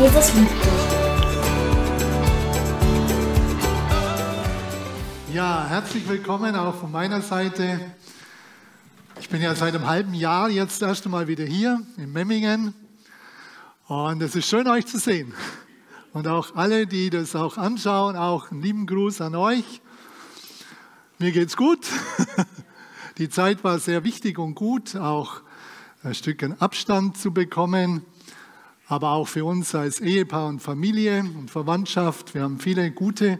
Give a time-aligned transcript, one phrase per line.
[0.00, 0.70] Jesus liebt dich.
[5.34, 7.78] Ja, herzlich willkommen auch von meiner Seite.
[9.20, 12.72] Ich bin ja seit einem halben Jahr jetzt erst einmal wieder hier in Memmingen.
[13.88, 15.34] Und es ist schön, euch zu sehen.
[16.14, 19.82] Und auch alle, die das auch anschauen, auch einen lieben Gruß an euch.
[21.18, 21.86] Mir geht's gut.
[23.18, 25.42] Die Zeit war sehr wichtig und gut, auch
[26.02, 28.06] ein Stückchen Abstand zu bekommen,
[28.90, 32.34] aber auch für uns als Ehepaar und Familie und Verwandtschaft.
[32.34, 33.38] Wir haben viele gute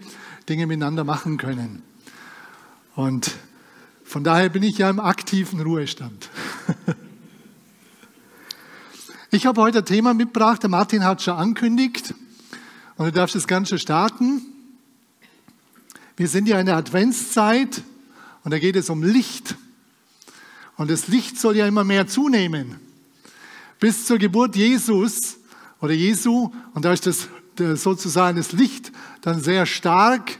[0.48, 1.82] Dinge miteinander machen können.
[2.95, 3.32] Und
[4.05, 6.30] von daher bin ich ja im aktiven Ruhestand.
[9.32, 12.14] Ich habe heute ein Thema mitgebracht, der Martin hat schon angekündigt
[12.96, 14.42] und du darfst das Ganze starten.
[16.16, 17.80] Wir sind ja in der Adventszeit
[18.42, 19.55] und da geht es um Licht.
[20.77, 22.80] Und das Licht soll ja immer mehr zunehmen.
[23.78, 25.38] Bis zur Geburt Jesus
[25.80, 27.28] oder Jesu, und da ist das
[27.75, 30.39] sozusagen das Licht dann sehr stark.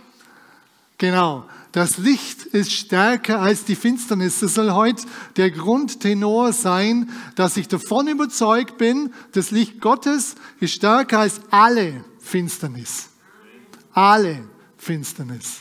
[0.99, 4.41] Genau, das Licht ist stärker als die Finsternis.
[4.41, 5.05] Das soll heute
[5.37, 12.05] der Grundtenor sein, dass ich davon überzeugt bin, das Licht Gottes ist stärker als alle
[12.21, 13.11] Finsternis.
[13.93, 14.45] Alle
[14.81, 15.61] Finsternis.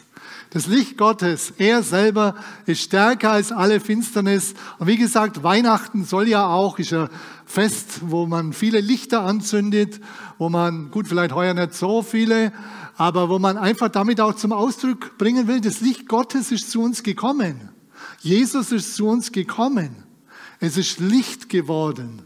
[0.51, 4.55] Das Licht Gottes, er selber ist stärker als alle Finsternis.
[4.79, 7.09] Und wie gesagt, Weihnachten soll ja auch, ist ja
[7.45, 9.99] Fest, wo man viele Lichter anzündet,
[10.37, 12.51] wo man, gut, vielleicht heuer nicht so viele,
[12.95, 16.81] aber wo man einfach damit auch zum Ausdruck bringen will, das Licht Gottes ist zu
[16.81, 17.69] uns gekommen.
[18.19, 20.03] Jesus ist zu uns gekommen.
[20.59, 22.23] Es ist Licht geworden.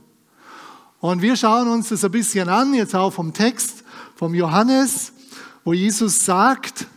[0.99, 3.83] Und wir schauen uns das ein bisschen an, jetzt auch vom Text
[4.16, 5.12] vom Johannes,
[5.64, 6.88] wo Jesus sagt,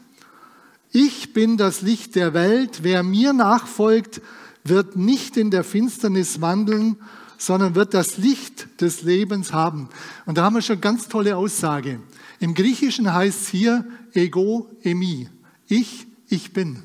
[0.93, 2.81] ich bin das Licht der Welt.
[2.83, 4.21] Wer mir nachfolgt,
[4.65, 6.97] wird nicht in der Finsternis wandeln,
[7.39, 9.89] sondern wird das Licht des Lebens haben.
[10.25, 12.01] Und da haben wir schon eine ganz tolle Aussage.
[12.41, 15.29] Im Griechischen heißt es hier ego emi.
[15.69, 16.83] Ich, ich bin.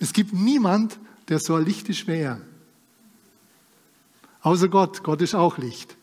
[0.00, 2.40] Es gibt niemand, der so ein Licht ist wie er.
[4.40, 5.04] Außer Gott.
[5.04, 5.96] Gott ist auch Licht.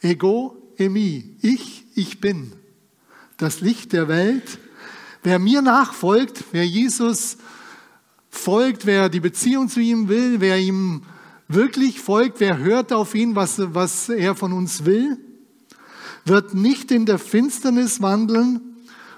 [0.00, 1.36] Ego emi.
[1.42, 2.52] Ich, ich bin.
[3.42, 4.58] Das Licht der Welt
[5.24, 7.36] Wer mir nachfolgt, wer Jesus
[8.28, 11.02] folgt, wer die Beziehung zu ihm will, wer ihm
[11.46, 15.18] wirklich folgt, wer hört auf ihn, was, was er von uns will,
[16.24, 18.60] wird nicht in der Finsternis wandeln,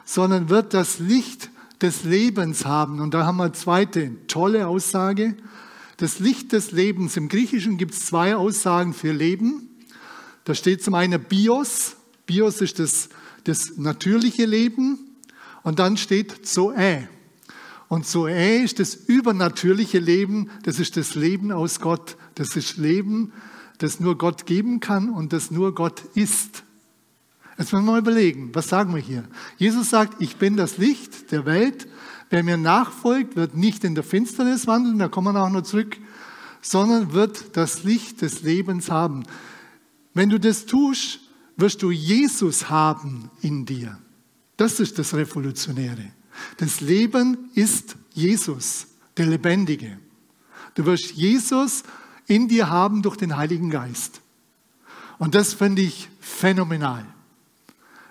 [0.04, 1.48] sondern wird das Licht
[1.80, 3.00] des Lebens haben.
[3.00, 5.36] Und da haben wir zweite tolle Aussage.
[5.96, 7.16] Das Licht des Lebens.
[7.16, 9.70] Im Griechischen gibt es zwei Aussagen für Leben.
[10.44, 11.96] Da steht zum einen Bios.
[12.26, 13.08] Bios ist das,
[13.44, 14.98] das natürliche Leben.
[15.62, 17.08] Und dann steht Zoe.
[17.88, 22.16] Und Zoe ist das übernatürliche Leben, das ist das Leben aus Gott.
[22.34, 23.32] Das ist Leben,
[23.78, 26.64] das nur Gott geben kann und das nur Gott ist.
[27.56, 29.24] Jetzt müssen wir mal überlegen, was sagen wir hier?
[29.58, 31.86] Jesus sagt, ich bin das Licht der Welt.
[32.30, 35.96] Wer mir nachfolgt, wird nicht in der Finsternis wandeln, da kommen wir auch noch zurück,
[36.62, 39.22] sondern wird das Licht des Lebens haben.
[40.14, 41.20] Wenn du das tust,
[41.56, 43.98] wirst du Jesus haben in dir.
[44.56, 46.12] Das ist das Revolutionäre.
[46.56, 49.98] Das Leben ist Jesus, der Lebendige.
[50.74, 51.82] Du wirst Jesus
[52.26, 54.20] in dir haben durch den Heiligen Geist.
[55.18, 57.06] Und das finde ich phänomenal,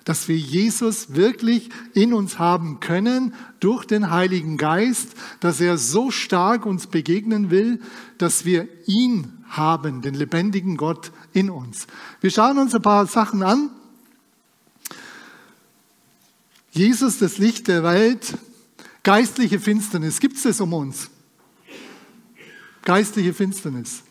[0.06, 6.12] dass wir Jesus wirklich in uns haben können durch den Heiligen Geist, dass er so
[6.12, 7.82] stark uns begegnen will,
[8.18, 11.88] dass wir ihn haben, den lebendigen Gott in uns.
[12.22, 13.70] Wir schauen uns ein paar Sachen an
[16.74, 18.36] Jesus, das Licht der Welt,
[19.04, 20.20] geistliche Finsternis.
[20.20, 21.08] Gibt es das um uns?
[22.82, 24.02] Geistliche Finsternis.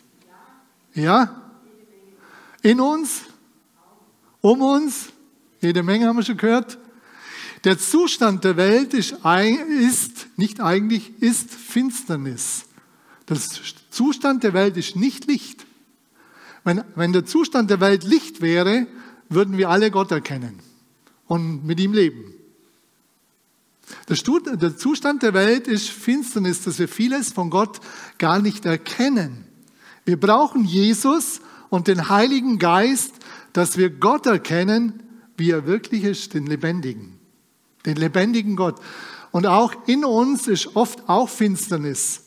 [0.94, 1.43] Ja?
[2.62, 3.22] In uns?
[4.41, 5.09] Um uns?
[5.61, 6.78] Jede Menge haben wir schon gehört.
[7.65, 9.16] Der Zustand der Welt ist,
[9.69, 12.66] ist nicht eigentlich, ist Finsternis.
[13.28, 13.38] Der
[13.91, 15.66] Zustand der Welt ist nicht Licht.
[16.65, 18.87] Wenn, wenn der Zustand der Welt Licht wäre,
[19.29, 20.61] würden wir alle Gott erkennen
[21.26, 22.35] und mit ihm leben.
[24.09, 27.81] Der Zustand der Welt ist Finsternis, dass wir vieles von Gott
[28.19, 29.44] gar nicht erkennen.
[30.05, 33.15] Wir brauchen Jesus und den Heiligen Geist,
[33.53, 35.03] dass wir Gott erkennen,
[35.37, 37.19] wie er wirklich ist, den Lebendigen.
[37.85, 38.81] Den lebendigen Gott.
[39.31, 42.25] Und auch in uns ist oft auch Finsternis.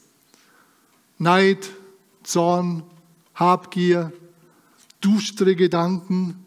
[1.17, 1.69] Neid,
[2.23, 2.83] Zorn,
[3.35, 4.11] Habgier,
[5.05, 6.43] düstere Gedanken,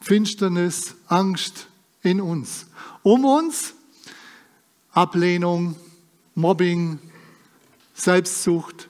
[0.00, 1.68] Finsternis, Angst
[2.02, 2.66] in uns
[3.02, 3.74] um uns.
[4.92, 5.76] Ablehnung,
[6.34, 6.98] Mobbing,
[7.94, 8.88] Selbstsucht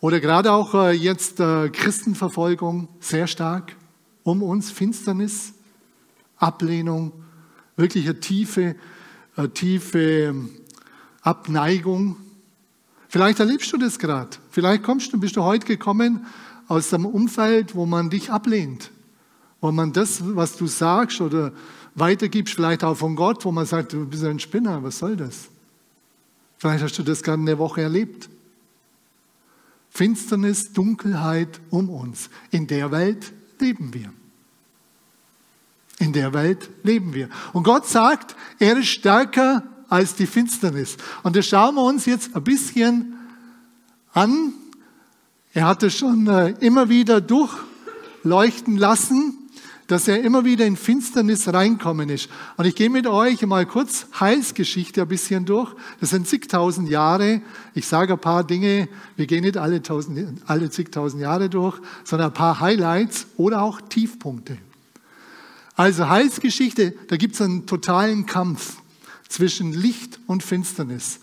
[0.00, 3.74] oder gerade auch äh, jetzt äh, Christenverfolgung sehr stark
[4.24, 5.54] um uns, Finsternis,
[6.36, 7.12] Ablehnung,
[7.76, 8.76] wirkliche tiefe,
[9.36, 10.50] äh, tiefe ähm,
[11.22, 12.16] Abneigung.
[13.08, 14.36] Vielleicht erlebst du das gerade.
[14.50, 16.26] Vielleicht kommst du, bist du heute gekommen
[16.68, 18.90] aus einem Umfeld, wo man dich ablehnt,
[19.60, 21.52] wo man das, was du sagst oder
[21.94, 25.48] weitergibst, vielleicht auch von Gott, wo man sagt, du bist ein Spinner, was soll das?
[26.58, 28.28] Vielleicht hast du das gerade eine Woche erlebt.
[29.90, 32.30] Finsternis, Dunkelheit um uns.
[32.50, 34.12] In der Welt leben wir.
[35.98, 37.28] In der Welt leben wir.
[37.52, 40.96] Und Gott sagt, er ist stärker als die Finsternis.
[41.22, 43.14] Und das schauen wir uns jetzt ein bisschen
[44.12, 44.52] an.
[45.58, 49.34] Er hat es schon äh, immer wieder durchleuchten lassen
[49.88, 52.28] dass er immer wieder in Finsternis reinkommen ist.
[52.58, 55.74] Und ich gehe mit euch mal kurz Heilsgeschichte ein bisschen durch.
[55.98, 57.40] Das sind zigtausend Jahre.
[57.74, 58.88] Ich sage ein paar Dinge.
[59.16, 63.80] Wir gehen nicht alle, tausend, alle zigtausend Jahre durch, sondern ein paar Highlights oder auch
[63.80, 64.58] Tiefpunkte.
[65.74, 68.76] Also Heilsgeschichte, da gibt es einen totalen Kampf
[69.26, 71.18] zwischen Licht und Finsternis.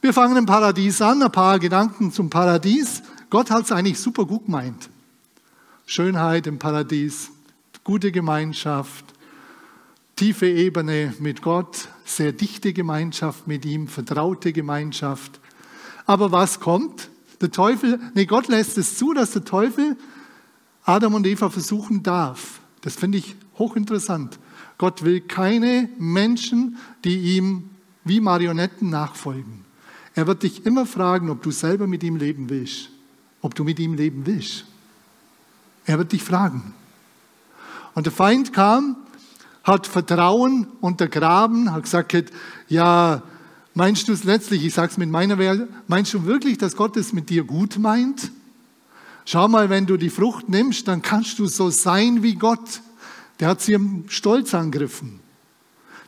[0.00, 3.02] Wir fangen im Paradies an, ein paar Gedanken zum Paradies.
[3.30, 4.88] Gott hat es eigentlich super gut gemeint.
[5.86, 7.30] Schönheit im Paradies,
[7.84, 9.04] gute Gemeinschaft,
[10.16, 15.40] tiefe Ebene mit Gott, sehr dichte Gemeinschaft mit ihm, vertraute Gemeinschaft.
[16.06, 17.10] Aber was kommt?
[17.40, 19.96] Der Teufel, nee, Gott lässt es zu, dass der Teufel
[20.84, 22.60] Adam und Eva versuchen darf.
[22.80, 24.38] Das finde ich hochinteressant.
[24.78, 27.70] Gott will keine Menschen, die ihm
[28.04, 29.64] wie Marionetten nachfolgen.
[30.14, 32.90] Er wird dich immer fragen, ob du selber mit ihm leben willst,
[33.40, 34.64] ob du mit ihm leben willst.
[35.84, 36.74] Er wird dich fragen.
[37.94, 38.96] Und der Feind kam,
[39.64, 42.14] hat Vertrauen untergraben, hat gesagt,
[42.68, 43.22] ja,
[43.74, 46.96] meinst du es letztlich, ich sage es mit meiner Welt, meinst du wirklich, dass Gott
[46.96, 48.30] es mit dir gut meint?
[49.24, 52.80] Schau mal, wenn du die Frucht nimmst, dann kannst du so sein wie Gott.
[53.40, 55.20] Der hat sie im Stolz angegriffen.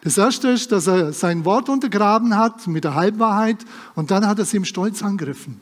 [0.02, 3.58] Das erste ist, dass er sein Wort untergraben hat mit der Halbwahrheit
[3.94, 5.60] und dann hat er sie im Stolz angegriffen.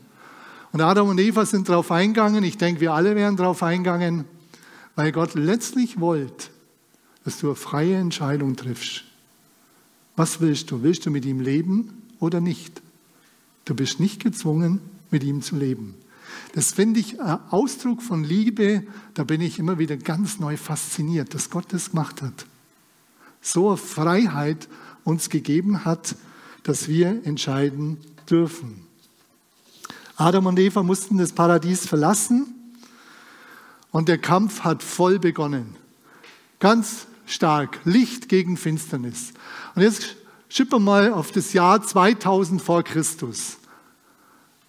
[0.72, 4.24] Und Adam und Eva sind darauf eingegangen, ich denke, wir alle wären darauf eingegangen,
[4.96, 6.48] weil Gott letztlich wollte,
[7.24, 9.04] dass du eine freie Entscheidung triffst.
[10.16, 10.82] Was willst du?
[10.82, 12.82] Willst du mit ihm leben oder nicht?
[13.64, 14.80] Du bist nicht gezwungen,
[15.10, 15.94] mit ihm zu leben.
[16.54, 18.82] Das finde ich ein Ausdruck von Liebe,
[19.14, 22.46] da bin ich immer wieder ganz neu fasziniert, dass Gott das gemacht hat.
[23.40, 24.68] So eine Freiheit
[25.04, 26.16] uns gegeben hat,
[26.64, 27.98] dass wir entscheiden
[28.28, 28.87] dürfen.
[30.18, 32.52] Adam und Eva mussten das Paradies verlassen
[33.92, 35.76] und der Kampf hat voll begonnen.
[36.58, 37.78] Ganz stark.
[37.84, 39.32] Licht gegen Finsternis.
[39.76, 40.16] Und jetzt
[40.48, 43.58] schippen wir mal auf das Jahr 2000 vor Christus.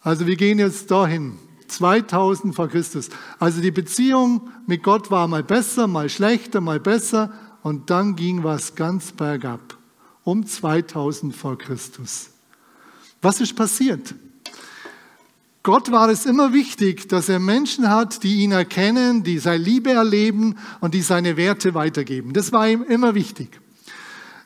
[0.04, 1.40] Also wir gehen jetzt dahin.
[1.68, 3.10] 2000 vor Christus.
[3.40, 7.34] Also die Beziehung mit Gott war mal besser, mal schlechter, mal besser.
[7.63, 9.78] Und dann ging was ganz bergab.
[10.24, 12.30] Um 2000 vor Christus.
[13.24, 14.13] Was ist passiert?
[15.62, 19.92] Gott war es immer wichtig, dass er Menschen hat, die ihn erkennen, die seine Liebe
[19.92, 22.32] erleben und die seine Werte weitergeben.
[22.32, 23.60] Das war ihm immer wichtig.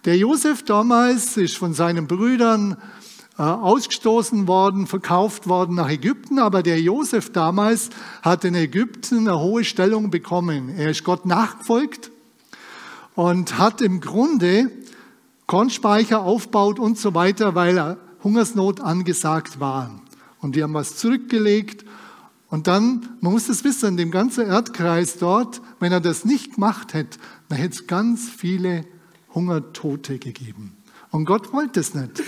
[0.05, 2.77] Der Josef damals ist von seinen Brüdern
[3.37, 7.91] äh, ausgestoßen worden, verkauft worden nach Ägypten, aber der Josef damals
[8.23, 10.69] hat in Ägypten eine hohe Stellung bekommen.
[10.69, 12.09] Er ist Gott nachgefolgt
[13.13, 14.71] und hat im Grunde
[15.45, 20.02] Kornspeicher aufgebaut und so weiter, weil Hungersnot angesagt war
[20.43, 21.85] und die haben was zurückgelegt.
[22.49, 26.55] Und dann, man muss das wissen, in dem ganzen Erdkreis dort, wenn er das nicht
[26.55, 27.17] gemacht hätte,
[27.49, 28.85] dann hätte es ganz viele
[29.33, 30.77] Hungertote gegeben.
[31.09, 32.21] Und Gott wollte es nicht.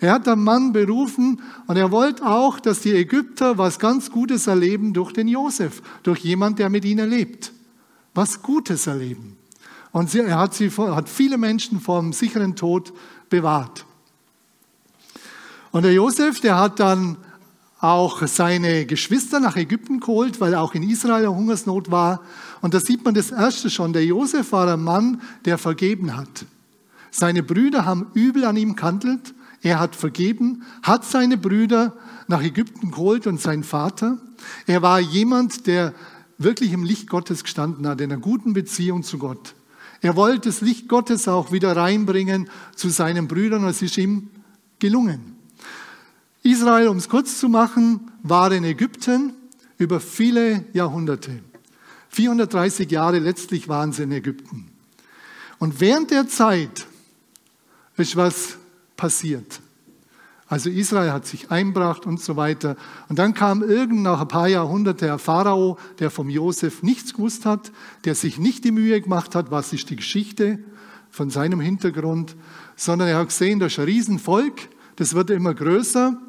[0.00, 4.46] Er hat den Mann berufen und er wollte auch, dass die Ägypter was ganz Gutes
[4.46, 7.52] erleben durch den Josef, durch jemand, der mit ihnen lebt.
[8.14, 9.36] Was Gutes erleben.
[9.92, 12.92] Und er hat, sie, hat viele Menschen vom sicheren Tod
[13.28, 13.84] bewahrt.
[15.72, 17.18] Und der Josef, der hat dann
[17.80, 22.22] auch seine Geschwister nach Ägypten geholt, weil auch in Israel Hungersnot war.
[22.60, 23.92] Und da sieht man das erste schon.
[23.94, 26.44] Der Josef war ein Mann, der vergeben hat.
[27.10, 29.34] Seine Brüder haben übel an ihm kantelt.
[29.62, 31.94] Er hat vergeben, hat seine Brüder
[32.28, 34.18] nach Ägypten geholt und sein Vater.
[34.66, 35.94] Er war jemand, der
[36.38, 39.54] wirklich im Licht Gottes gestanden hat, in einer guten Beziehung zu Gott.
[40.02, 44.30] Er wollte das Licht Gottes auch wieder reinbringen zu seinen Brüdern und es ist ihm
[44.78, 45.39] gelungen.
[46.42, 49.34] Israel, um es kurz zu machen, war in Ägypten
[49.78, 51.40] über viele Jahrhunderte.
[52.10, 54.70] 430 Jahre letztlich waren sie in Ägypten.
[55.58, 56.86] Und während der Zeit
[57.96, 58.56] ist was
[58.96, 59.60] passiert.
[60.48, 62.76] Also Israel hat sich einbracht und so weiter.
[63.08, 67.46] Und dann kam irgend nach ein paar Jahrhunderten der Pharao, der vom Josef nichts gewusst
[67.46, 67.70] hat,
[68.04, 70.58] der sich nicht die Mühe gemacht hat, was ist die Geschichte
[71.10, 72.34] von seinem Hintergrund,
[72.74, 76.20] sondern er hat gesehen, das ist ein Riesenvolk, das wird immer größer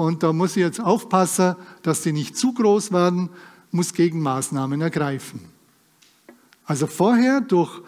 [0.00, 3.28] und da muss ich jetzt aufpassen, dass die nicht zu groß werden,
[3.70, 5.40] muss Gegenmaßnahmen ergreifen.
[6.64, 7.82] Also vorher durch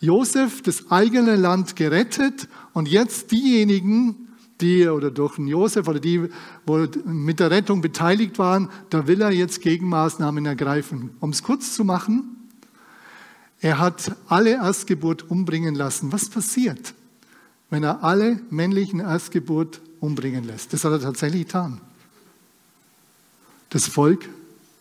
[0.00, 4.28] Josef das eigene Land gerettet und jetzt diejenigen,
[4.62, 6.30] die oder durch Josef oder die,
[6.64, 11.10] wo mit der Rettung beteiligt waren, da will er jetzt Gegenmaßnahmen ergreifen.
[11.20, 12.48] Um es kurz zu machen,
[13.60, 16.12] er hat alle Erstgeburt umbringen lassen.
[16.12, 16.94] Was passiert,
[17.68, 20.72] wenn er alle männlichen Erstgeburt umbringen lässt?
[20.72, 21.80] Das hat er tatsächlich getan.
[23.70, 24.28] Das Volk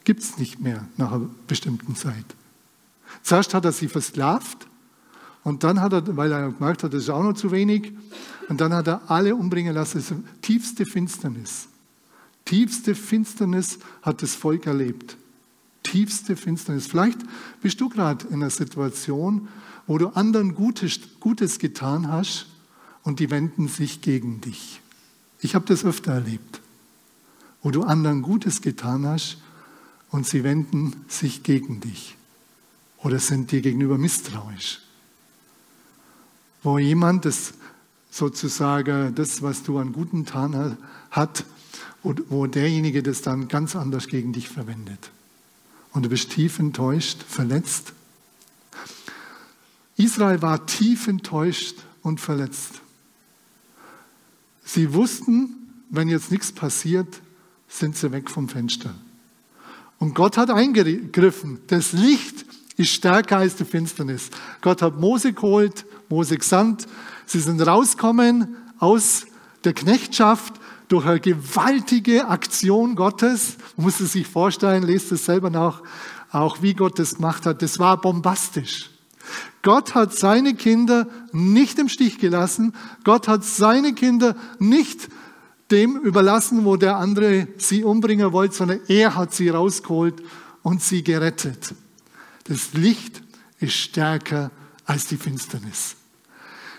[0.04, 2.26] gibt es nicht mehr nach einer bestimmten Zeit.
[3.24, 4.68] Zuerst hat er sie versklavt
[5.44, 7.94] und dann hat er, weil er gemerkt hat, das ist auch noch zu wenig,
[8.48, 9.98] und dann hat er alle umbringen lassen.
[9.98, 11.68] Das ist tiefste Finsternis.
[12.46, 15.18] Tiefste Finsternis hat das Volk erlebt.
[15.84, 16.88] Tiefste Finsternis.
[16.88, 17.20] Vielleicht
[17.62, 19.50] bist du gerade in einer Situation,
[19.86, 22.48] wo du anderen Gutes, Gutes getan hast
[23.04, 24.82] und die wenden sich gegen dich.
[25.40, 26.62] Ich habe das öfter erlebt,
[27.62, 29.38] wo du anderen Gutes getan hast
[30.10, 32.16] und sie wenden sich gegen dich
[32.98, 34.82] oder sind dir gegenüber misstrauisch.
[36.64, 37.54] Wo jemand das
[38.10, 40.78] sozusagen das, was du an guten Taten
[41.12, 41.46] hat,
[42.04, 45.12] wo derjenige das dann ganz anders gegen dich verwendet.
[45.92, 47.94] Und du bist tief enttäuscht, verletzt.
[49.98, 52.82] Israel war tief enttäuscht und verletzt.
[54.68, 55.56] Sie wussten,
[55.90, 57.22] wenn jetzt nichts passiert,
[57.70, 58.94] sind sie weg vom Fenster.
[59.98, 61.60] Und Gott hat eingegriffen.
[61.68, 62.46] Das Licht
[62.76, 64.30] ist stärker als die Finsternis.
[64.60, 66.86] Gott hat Mose geholt, Mose gesandt,
[67.26, 69.26] Sie sind rausgekommen aus
[69.64, 70.54] der Knechtschaft
[70.90, 73.58] durch eine gewaltige Aktion Gottes.
[73.76, 75.82] Man muss es sich vorstellen, lest es selber nach,
[76.32, 77.62] auch wie Gott das gemacht hat.
[77.62, 78.90] Das war bombastisch.
[79.62, 82.74] Gott hat seine Kinder nicht im Stich gelassen.
[83.04, 85.10] Gott hat seine Kinder nicht
[85.72, 90.24] dem überlassen, wo der andere sie umbringen wollte, sondern er hat sie rausgeholt
[90.64, 91.76] und sie gerettet.
[92.46, 93.22] Das Licht
[93.60, 94.52] ist stärker
[94.86, 95.96] als die Finsternis.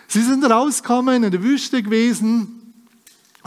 [0.07, 2.58] Sie sind rausgekommen in der Wüste gewesen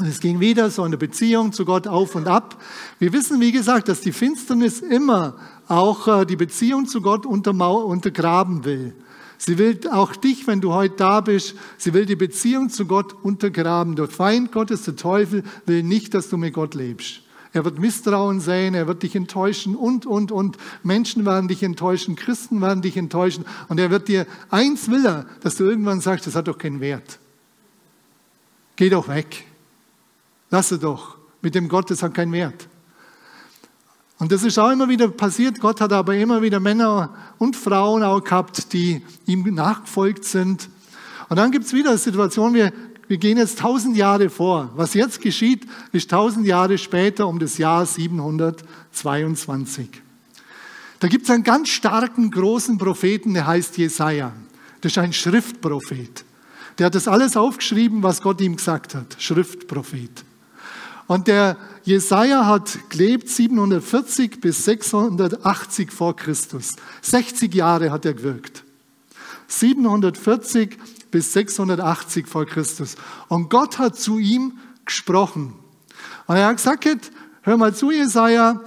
[0.01, 2.60] und es ging wieder so eine Beziehung zu Gott auf und ab.
[2.98, 5.36] Wir wissen, wie gesagt, dass die Finsternis immer
[5.67, 8.96] auch äh, die Beziehung zu Gott untergraben will.
[9.38, 13.13] Sie will auch dich, wenn du heute da bist, sie will die Beziehung zu Gott
[13.13, 13.96] untergraben.
[13.96, 17.22] Der Feind Gottes, der Teufel, will nicht, dass du mit Gott lebst.
[17.53, 20.58] Er wird Misstrauen sehen, er wird dich enttäuschen und, und, und.
[20.81, 23.46] Menschen werden dich enttäuschen, Christen werden dich enttäuschen.
[23.67, 26.79] Und er wird dir, eins will er, dass du irgendwann sagst, das hat doch keinen
[26.79, 27.20] Wert.
[28.77, 29.46] Geh doch weg.
[30.51, 31.17] Lasse doch.
[31.41, 32.67] Mit dem Gott, das hat keinen Wert.
[34.20, 35.60] Und das ist auch immer wieder passiert.
[35.60, 40.70] Gott hat aber immer wieder Männer und Frauen auch gehabt, die ihm nachgefolgt sind.
[41.29, 42.72] Und dann gibt es wieder eine Situation, wir
[43.12, 44.72] wir gehen jetzt tausend Jahre vor.
[44.77, 49.89] Was jetzt geschieht, ist tausend Jahre später um das Jahr 722.
[51.01, 54.31] Da gibt es einen ganz starken, großen Propheten, der heißt Jesaja.
[54.79, 56.24] Das ist ein Schriftprophet.
[56.77, 59.17] Der hat das alles aufgeschrieben, was Gott ihm gesagt hat.
[59.20, 60.24] Schriftprophet.
[61.12, 66.77] Und der Jesaja hat gelebt 740 bis 680 vor Christus.
[67.01, 68.63] 60 Jahre hat er gewirkt.
[69.50, 70.77] 740
[71.12, 72.96] bis 680 vor Christus.
[73.27, 74.53] Und Gott hat zu ihm
[74.86, 75.53] gesprochen.
[76.27, 78.62] Und er hat gesagt, hör mal zu, Jesaja,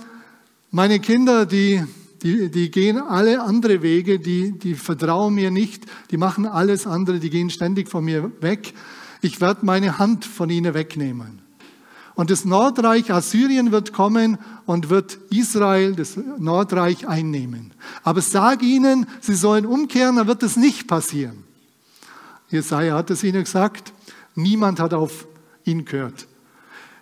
[0.71, 1.83] meine Kinder, die,
[2.23, 7.21] die, die gehen alle andere Wege, die, die vertrauen mir nicht, die machen alles andere,
[7.21, 8.75] die gehen ständig von mir weg.
[9.23, 11.41] Ich werde meine Hand von ihnen wegnehmen.
[12.14, 17.73] Und das Nordreich Assyrien wird kommen und wird Israel, das Nordreich, einnehmen.
[18.04, 21.42] Aber sag ihnen, sie sollen umkehren, dann wird das nicht passieren.
[22.50, 23.92] Jesaja hat es ihnen gesagt.
[24.37, 25.26] Niemand hat auf
[25.64, 26.26] ihn gehört.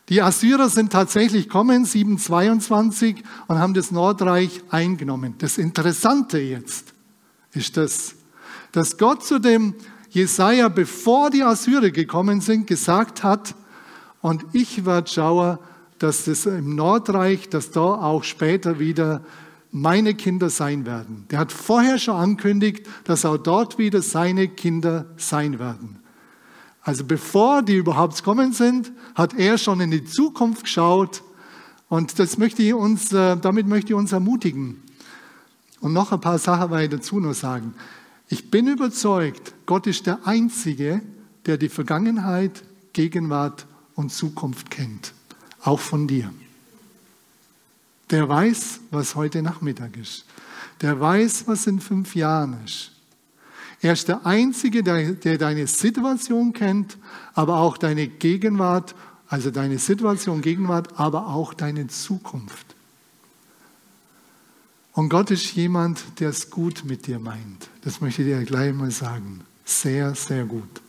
[0.08, 5.34] Die Assyrer sind tatsächlich kommen, 722, und haben das Nordreich eingenommen.
[5.38, 6.92] Das Interessante jetzt
[7.52, 8.14] ist das,
[8.72, 9.74] dass Gott zu dem
[10.10, 13.54] Jesaja, bevor die Assyrer gekommen sind, gesagt hat,
[14.22, 15.58] und ich werde schauen,
[15.98, 19.22] dass das im Nordreich, dass da auch später wieder
[19.70, 21.26] meine Kinder sein werden.
[21.30, 25.98] Der hat vorher schon angekündigt, dass auch dort wieder seine Kinder sein werden.
[26.82, 31.22] Also bevor die überhaupt kommen sind, hat er schon in die Zukunft geschaut
[31.88, 34.82] und das möchte ich uns, äh, damit möchte ich uns ermutigen.
[35.80, 37.74] Und noch ein paar Sachen weiter dazu noch sagen.
[38.28, 41.02] Ich bin überzeugt, Gott ist der Einzige,
[41.46, 42.62] der die Vergangenheit,
[42.92, 45.12] Gegenwart und Zukunft kennt,
[45.62, 46.32] auch von dir.
[48.10, 50.26] Der weiß, was heute Nachmittag ist.
[50.80, 52.92] Der weiß, was in fünf Jahren ist.
[53.80, 56.98] Er ist der Einzige, der, der deine Situation kennt,
[57.34, 58.94] aber auch deine Gegenwart,
[59.28, 62.76] also deine Situation, Gegenwart, aber auch deine Zukunft.
[64.92, 67.70] Und Gott ist jemand, der es gut mit dir meint.
[67.82, 69.40] Das möchte ich dir gleich mal sagen.
[69.64, 70.82] Sehr, sehr gut.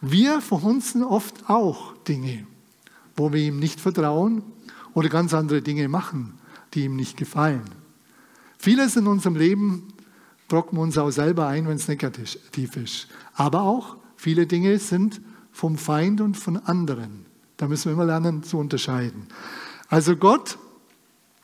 [0.00, 2.46] Wir verhunzen oft auch Dinge,
[3.16, 4.42] wo wir ihm nicht vertrauen
[4.94, 6.38] oder ganz andere Dinge machen,
[6.74, 7.64] die ihm nicht gefallen.
[8.58, 9.88] Vieles in unserem Leben
[10.48, 13.08] brocken wir uns auch selber ein, wenn es negativ ist.
[13.34, 15.20] Aber auch viele Dinge sind
[15.52, 17.26] vom Feind und von anderen.
[17.56, 19.26] Da müssen wir immer lernen zu unterscheiden.
[19.88, 20.58] Also Gott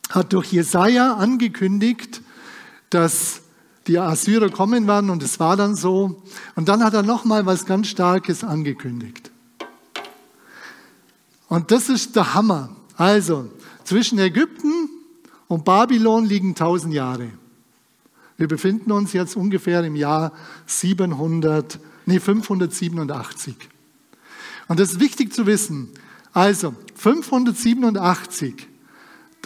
[0.09, 2.21] hat durch Jesaja angekündigt,
[2.89, 3.41] dass
[3.87, 6.21] die Assyrer kommen werden und es war dann so.
[6.55, 9.31] Und dann hat er nochmal was ganz Starkes angekündigt.
[11.47, 12.75] Und das ist der Hammer.
[12.97, 13.49] Also,
[13.83, 14.89] zwischen Ägypten
[15.47, 17.29] und Babylon liegen tausend Jahre.
[18.37, 20.31] Wir befinden uns jetzt ungefähr im Jahr
[20.65, 23.55] 700, nee, 587.
[24.67, 25.89] Und das ist wichtig zu wissen.
[26.33, 28.67] Also, 587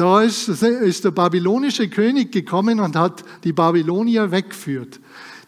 [0.01, 4.99] da ist, ist der babylonische König gekommen und hat die Babylonier weggeführt.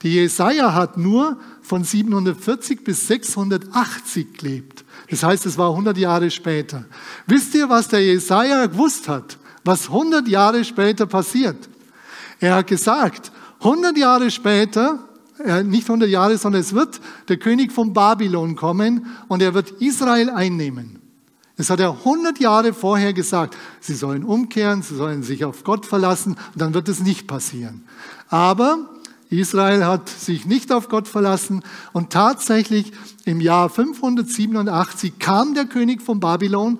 [0.04, 4.86] Die Jesaja hat nur von 740 bis 680 gelebt.
[5.10, 6.86] Das heißt, es war 100 Jahre später.
[7.26, 9.40] Wisst ihr, was der Jesaja gewusst hat?
[9.64, 11.58] Was 100 Jahre später passiert?
[12.40, 15.00] Er hat gesagt, 100 Jahre später,
[15.44, 19.72] äh, nicht 100 Jahre, sondern es wird der König von Babylon kommen und er wird
[19.82, 21.03] Israel einnehmen.
[21.56, 23.56] Das hat er 100 Jahre vorher gesagt.
[23.80, 27.84] Sie sollen umkehren, sie sollen sich auf Gott verlassen und dann wird es nicht passieren.
[28.30, 28.90] Aber
[29.30, 32.92] Israel hat sich nicht auf Gott verlassen und tatsächlich
[33.26, 36.80] im Jahr 587 kam der König von Babylon,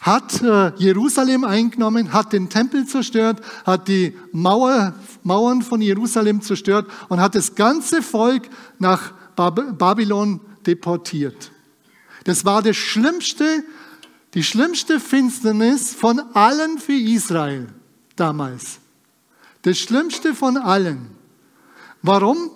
[0.00, 6.86] hat äh, Jerusalem eingenommen, hat den Tempel zerstört, hat die Mauer, Mauern von Jerusalem zerstört
[7.08, 11.50] und hat das ganze Volk nach Babylon deportiert.
[12.24, 13.64] Das war das schlimmste
[14.34, 17.68] die schlimmste Finsternis von allen für Israel
[18.16, 18.78] damals.
[19.62, 21.10] Das schlimmste von allen.
[22.02, 22.50] Warum?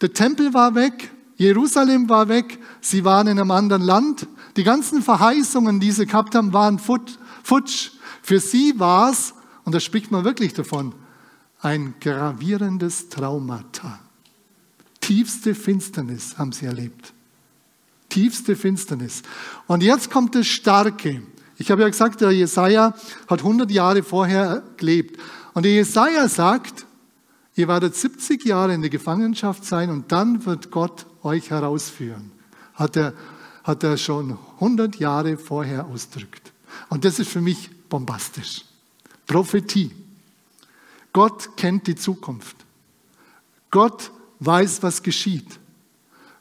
[0.00, 4.26] Der Tempel war weg, Jerusalem war weg, sie waren in einem anderen Land.
[4.56, 7.90] Die ganzen Verheißungen, die sie gehabt haben, waren futsch.
[8.22, 10.94] Für sie war es, und da spricht man wirklich davon,
[11.60, 14.00] ein gravierendes Traumata.
[15.00, 17.14] Tiefste Finsternis haben sie erlebt
[18.16, 19.20] tiefste Finsternis.
[19.66, 21.22] Und jetzt kommt das Starke.
[21.58, 22.94] Ich habe ja gesagt, der Jesaja
[23.28, 25.20] hat 100 Jahre vorher gelebt.
[25.52, 26.86] Und der Jesaja sagt,
[27.56, 32.32] ihr werdet 70 Jahre in der Gefangenschaft sein und dann wird Gott euch herausführen.
[32.72, 33.12] Hat er,
[33.64, 36.52] hat er schon 100 Jahre vorher ausdrückt.
[36.88, 38.64] Und das ist für mich bombastisch.
[39.26, 39.90] Prophetie.
[41.12, 42.56] Gott kennt die Zukunft.
[43.70, 45.58] Gott weiß, was geschieht.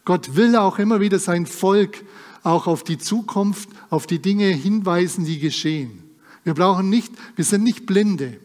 [0.06, 2.04] Gott will auch immer wieder sein Volk
[2.44, 6.04] auch auf die Zukunft, auf die Dinge hinweisen, die geschehen.
[6.44, 8.40] Wir brauchen nicht, wir sind nicht Blinde,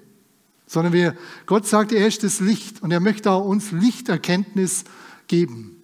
[0.67, 4.85] sondern wir, Gott sagt, er ist das Licht und er möchte auch uns Lichterkenntnis
[5.29, 5.77] geben.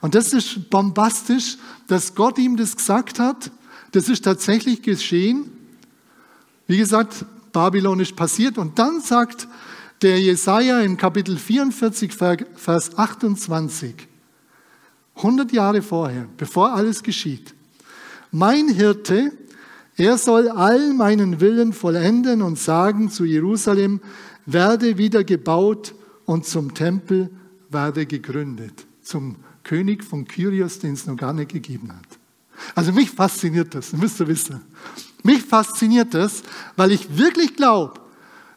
[0.00, 1.56] Und das ist bombastisch,
[1.88, 3.50] dass Gott ihm das gesagt hat.
[3.90, 5.50] Das ist tatsächlich geschehen.
[6.68, 9.48] Wie gesagt, Babylon ist passiert und dann sagt
[10.02, 13.94] der Jesaja in Kapitel 44, Vers 28,
[15.16, 17.54] 100 Jahre vorher, bevor alles geschieht.
[18.30, 19.32] Mein Hirte,
[19.96, 24.00] er soll all meinen Willen vollenden und sagen zu Jerusalem,
[24.46, 27.30] werde wieder gebaut und zum Tempel
[27.70, 28.86] werde gegründet.
[29.02, 32.18] Zum König von Kyrios, den es noch gar nicht gegeben hat.
[32.74, 34.60] Also mich fasziniert das, müsst ihr wissen.
[35.22, 36.42] Mich fasziniert das,
[36.76, 38.00] weil ich wirklich glaube,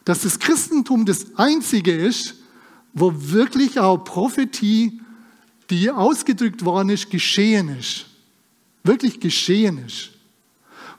[0.04, 2.34] dass das Christentum das Einzige ist,
[2.94, 5.00] wo wirklich auch Prophetie
[5.70, 8.06] die ausgedrückt worden ist, geschehen ist.
[8.84, 10.10] Wirklich geschehen ist.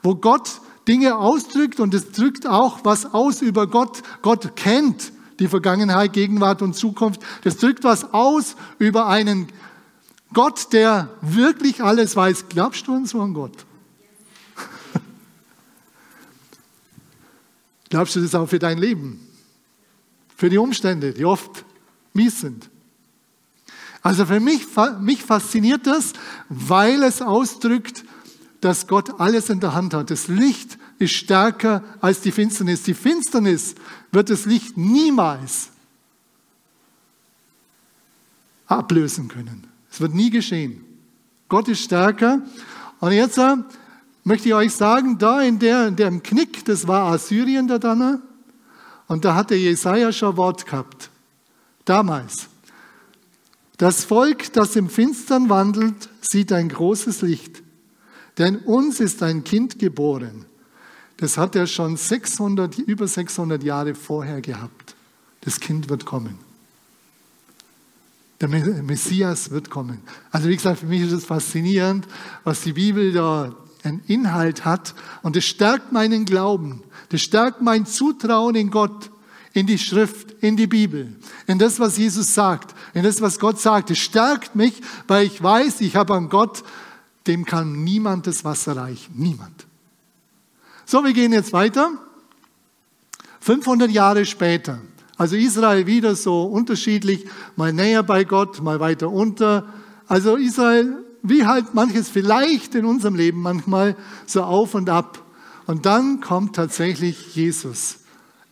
[0.02, 4.02] Wo Gott Dinge ausdrückt und es drückt auch was aus über Gott.
[4.22, 7.20] Gott kennt die Vergangenheit, Gegenwart und Zukunft.
[7.42, 9.48] Das drückt was aus über einen
[10.32, 12.48] Gott, der wirklich alles weiß.
[12.48, 13.66] Glaubst du an so einen Gott?
[17.90, 19.26] Glaubst du das auch für dein Leben?
[20.36, 21.64] Für die Umstände, die oft
[22.14, 22.69] mies sind?
[24.02, 24.66] Also für mich,
[25.00, 26.12] mich fasziniert das,
[26.48, 28.04] weil es ausdrückt,
[28.60, 30.10] dass Gott alles in der Hand hat.
[30.10, 32.82] Das Licht ist stärker als die Finsternis.
[32.82, 33.74] Die Finsternis
[34.12, 35.70] wird das Licht niemals
[38.66, 39.66] ablösen können.
[39.90, 40.84] Es wird nie geschehen.
[41.48, 42.42] Gott ist stärker.
[43.00, 43.56] Und jetzt, äh,
[44.24, 48.22] möchte ich euch sagen, da in, der, in dem Knick, das war Assyrien da dann,
[49.08, 51.10] und da hat der Jesaja schon Wort gehabt.
[51.84, 52.48] Damals.
[53.80, 57.62] Das Volk, das im Finstern wandelt, sieht ein großes Licht.
[58.36, 60.44] Denn uns ist ein Kind geboren.
[61.16, 64.94] Das hat er schon 600, über 600 Jahre vorher gehabt.
[65.40, 66.38] Das Kind wird kommen.
[68.42, 70.02] Der Messias wird kommen.
[70.30, 72.06] Also wie gesagt, für mich ist es faszinierend,
[72.44, 74.94] was die Bibel da einen Inhalt hat.
[75.22, 76.82] Und es stärkt meinen Glauben.
[77.08, 79.10] Das stärkt mein Zutrauen in Gott,
[79.54, 81.16] in die Schrift, in die Bibel,
[81.46, 83.90] in das, was Jesus sagt, in das, was Gott sagt.
[83.90, 86.62] Es stärkt mich, weil ich weiß, ich habe an Gott,
[87.26, 89.14] dem kann niemand das Wasser reichen.
[89.16, 89.66] Niemand.
[90.86, 91.92] So, wir gehen jetzt weiter.
[93.40, 94.80] 500 Jahre später.
[95.16, 99.68] Also Israel wieder so unterschiedlich, mal näher bei Gott, mal weiter unter.
[100.08, 105.22] Also Israel, wie halt manches vielleicht in unserem Leben manchmal so auf und ab.
[105.66, 107.98] Und dann kommt tatsächlich Jesus.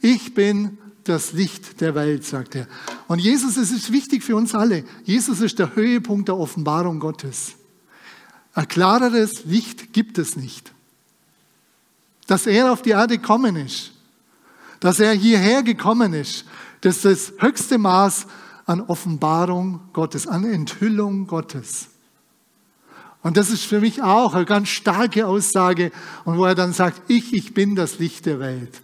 [0.00, 2.66] Ich bin das Licht der Welt, sagt er.
[3.08, 4.84] Und Jesus, es ist wichtig für uns alle.
[5.02, 7.54] Jesus ist der Höhepunkt der Offenbarung Gottes.
[8.52, 10.72] Ein klareres Licht gibt es nicht.
[12.26, 13.92] Dass er auf die Erde gekommen ist,
[14.80, 16.44] dass er hierher gekommen ist,
[16.82, 18.26] das ist das höchste Maß
[18.66, 21.88] an Offenbarung Gottes, an Enthüllung Gottes.
[23.22, 25.92] Und das ist für mich auch eine ganz starke Aussage,
[26.26, 28.82] und wo er dann sagt, ich, ich bin das Licht der Welt.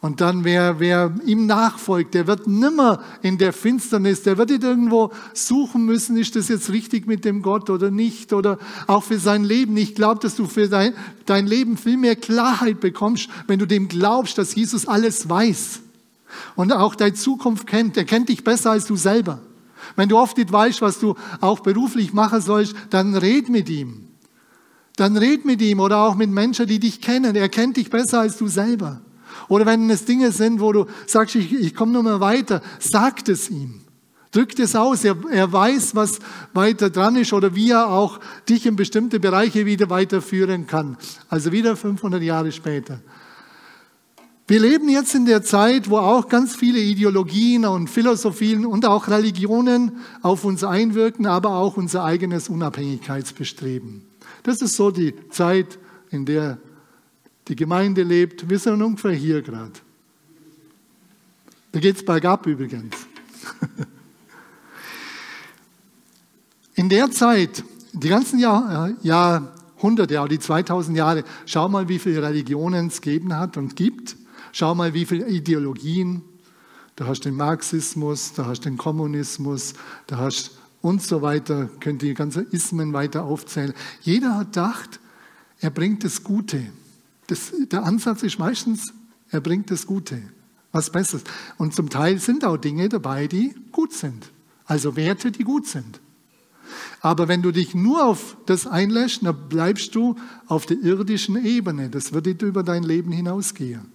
[0.00, 4.62] Und dann, wer, wer ihm nachfolgt, der wird nimmer in der Finsternis, der wird nicht
[4.62, 9.18] irgendwo suchen müssen, ist das jetzt richtig mit dem Gott oder nicht, oder auch für
[9.18, 9.76] sein Leben.
[9.76, 10.94] Ich glaube, dass du für dein,
[11.26, 15.80] dein Leben viel mehr Klarheit bekommst, wenn du dem glaubst, dass Jesus alles weiß
[16.54, 17.96] und auch deine Zukunft kennt.
[17.96, 19.40] Er kennt dich besser als du selber.
[19.96, 24.04] Wenn du oft nicht weißt, was du auch beruflich machen sollst, dann red mit ihm.
[24.94, 27.34] Dann red mit ihm oder auch mit Menschen, die dich kennen.
[27.34, 29.00] Er kennt dich besser als du selber.
[29.48, 33.28] Oder wenn es Dinge sind, wo du sagst, ich, ich komme noch mal weiter, sag
[33.28, 33.80] es ihm.
[34.30, 35.04] Drückt es aus.
[35.04, 36.18] Er, er weiß, was
[36.52, 40.98] weiter dran ist oder wie er auch dich in bestimmte Bereiche wieder weiterführen kann.
[41.30, 43.00] Also wieder 500 Jahre später.
[44.46, 49.08] Wir leben jetzt in der Zeit, wo auch ganz viele Ideologien und Philosophien und auch
[49.08, 54.06] Religionen auf uns einwirken, aber auch unser eigenes Unabhängigkeitsbestreben.
[54.42, 55.78] Das ist so die Zeit,
[56.10, 56.58] in der
[57.48, 58.48] die Gemeinde lebt.
[58.48, 59.72] Wir sind ungefähr hier gerade.
[61.72, 62.94] Da geht es bergab übrigens.
[66.74, 72.22] In der Zeit, die ganzen Jahr, Jahrhunderte, ja, die 2000 Jahre, schau mal, wie viele
[72.22, 74.16] Religionen es gegeben hat und gibt.
[74.52, 76.22] Schau mal, wie viele Ideologien.
[76.96, 79.74] Da hast du den Marxismus, da hast du den Kommunismus,
[80.06, 81.68] da hast und so weiter.
[81.80, 83.74] Könnt ihr ganze Ismen weiter aufzählen.
[84.00, 85.00] Jeder hat gedacht,
[85.60, 86.66] er bringt das Gute.
[87.28, 88.92] Das, der Ansatz ist meistens,
[89.30, 90.20] er bringt das Gute,
[90.72, 91.24] was Besseres.
[91.58, 94.32] Und zum Teil sind auch Dinge dabei, die gut sind.
[94.64, 96.00] Also Werte, die gut sind.
[97.00, 101.88] Aber wenn du dich nur auf das einlässt, dann bleibst du auf der irdischen Ebene.
[101.90, 103.92] Das wird über dein Leben hinausgehen.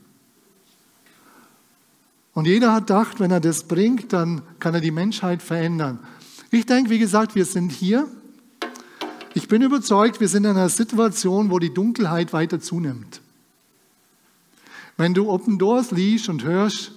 [2.34, 6.00] Und jeder hat gedacht, wenn er das bringt, dann kann er die Menschheit verändern.
[6.50, 8.08] Ich denke, wie gesagt, wir sind hier.
[9.36, 13.22] Ich bin überzeugt, wir sind in einer Situation, wo die Dunkelheit weiter zunimmt.
[14.98, 16.92] Wenn du Open Doors liest und hörst,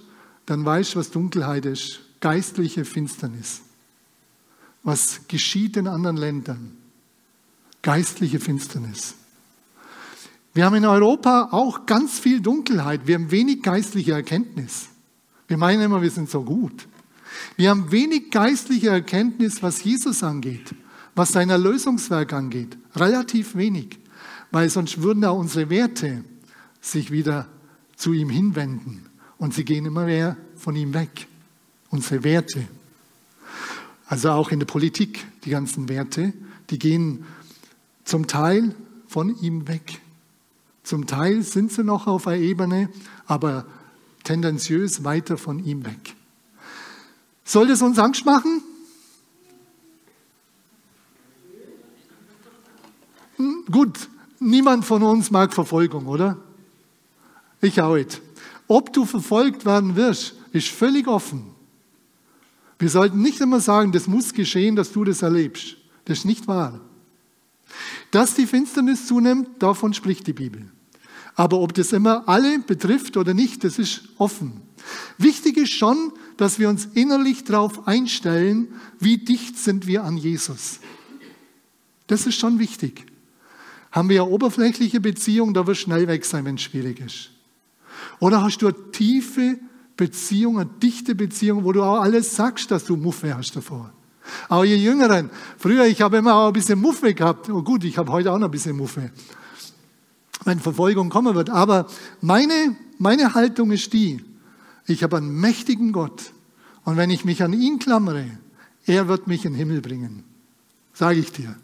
[0.45, 1.99] dann weißt du, was Dunkelheit ist.
[2.19, 3.61] Geistliche Finsternis.
[4.83, 6.77] Was geschieht in anderen Ländern?
[7.81, 9.15] Geistliche Finsternis.
[10.53, 13.05] Wir haben in Europa auch ganz viel Dunkelheit.
[13.05, 14.87] Wir haben wenig geistliche Erkenntnis.
[15.47, 16.87] Wir meinen immer, wir sind so gut.
[17.55, 20.73] Wir haben wenig geistliche Erkenntnis, was Jesus angeht,
[21.15, 22.77] was sein Erlösungswerk angeht.
[22.95, 23.99] Relativ wenig,
[24.51, 26.23] weil sonst würden da unsere Werte
[26.81, 27.47] sich wieder
[27.97, 29.09] zu ihm hinwenden.
[29.37, 31.27] Und sie gehen immer mehr von ihm weg.
[31.89, 32.67] Unsere Werte.
[34.07, 36.31] Also auch in der Politik, die ganzen Werte,
[36.69, 37.25] die gehen
[38.05, 38.73] zum Teil
[39.07, 39.99] von ihm weg.
[40.83, 42.89] Zum Teil sind sie noch auf einer Ebene,
[43.25, 43.65] aber
[44.23, 46.15] tendenziös weiter von ihm weg.
[47.43, 48.61] Soll das uns Angst machen?
[53.37, 56.37] Hm, gut, niemand von uns mag Verfolgung, oder?
[57.61, 58.21] Ich nicht.
[58.67, 61.55] Ob du verfolgt werden wirst, ist völlig offen.
[62.79, 65.77] Wir sollten nicht immer sagen, das muss geschehen, dass du das erlebst.
[66.05, 66.79] Das ist nicht wahr.
[68.11, 70.69] Dass die Finsternis zunimmt, davon spricht die Bibel.
[71.35, 74.61] Aber ob das immer alle betrifft oder nicht, das ist offen.
[75.17, 80.79] Wichtig ist schon, dass wir uns innerlich darauf einstellen, wie dicht sind wir an Jesus.
[82.07, 83.05] Das ist schon wichtig.
[83.91, 87.31] Haben wir eine oberflächliche Beziehung, da wird schnell weg sein, wenn es schwierig ist.
[88.19, 89.59] Oder hast du eine tiefe
[89.95, 93.91] Beziehung, eine dichte Beziehung, wo du auch alles sagst, dass du Muffe hast davor.
[94.49, 97.49] Aber ihr Jüngeren, früher, ich habe immer auch ein bisschen Muffe gehabt.
[97.49, 99.11] Oh gut, ich habe heute auch noch ein bisschen Muffe,
[100.43, 101.49] wenn Verfolgung kommen wird.
[101.49, 101.87] Aber
[102.21, 104.23] meine, meine Haltung ist die,
[104.85, 106.31] ich habe einen mächtigen Gott.
[106.83, 108.25] Und wenn ich mich an ihn klammere,
[108.85, 110.23] er wird mich in den Himmel bringen.
[110.93, 111.55] Sage ich dir.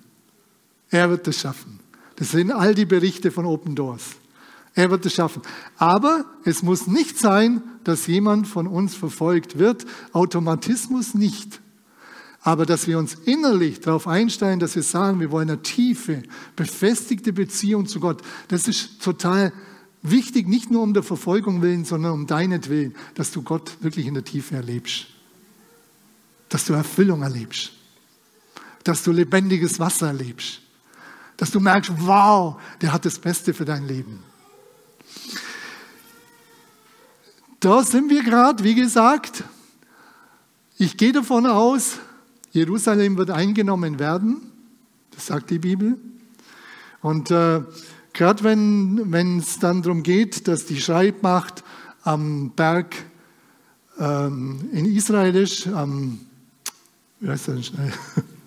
[0.89, 1.79] Er wird es schaffen.
[2.17, 4.17] Das sind all die Berichte von Open Doors.
[4.75, 5.41] Er wird es schaffen.
[5.77, 9.85] Aber es muss nicht sein, dass jemand von uns verfolgt wird.
[10.13, 11.61] Automatismus nicht.
[12.41, 16.23] Aber dass wir uns innerlich darauf einstellen, dass wir sagen, wir wollen eine tiefe,
[16.55, 18.21] befestigte Beziehung zu Gott.
[18.49, 19.53] Das ist total
[20.01, 24.15] wichtig, nicht nur um der Verfolgung willen, sondern um deinetwillen, dass du Gott wirklich in
[24.15, 25.05] der Tiefe erlebst.
[26.49, 27.71] Dass du Erfüllung erlebst.
[28.83, 30.59] Dass du lebendiges Wasser erlebst.
[31.37, 34.32] Dass du merkst, wow, der hat das Beste für dein Leben.
[37.63, 39.45] Da sind wir gerade, wie gesagt.
[40.77, 41.93] Ich gehe davon aus,
[42.51, 44.41] Jerusalem wird eingenommen werden.
[45.11, 45.97] Das sagt die Bibel.
[47.01, 47.61] Und äh,
[48.11, 51.63] gerade wenn es dann darum geht, dass die Schreibmacht
[52.03, 52.97] am Berg
[53.97, 56.19] ähm, in Israel ist, am,
[57.21, 57.93] wie heißt das schnell?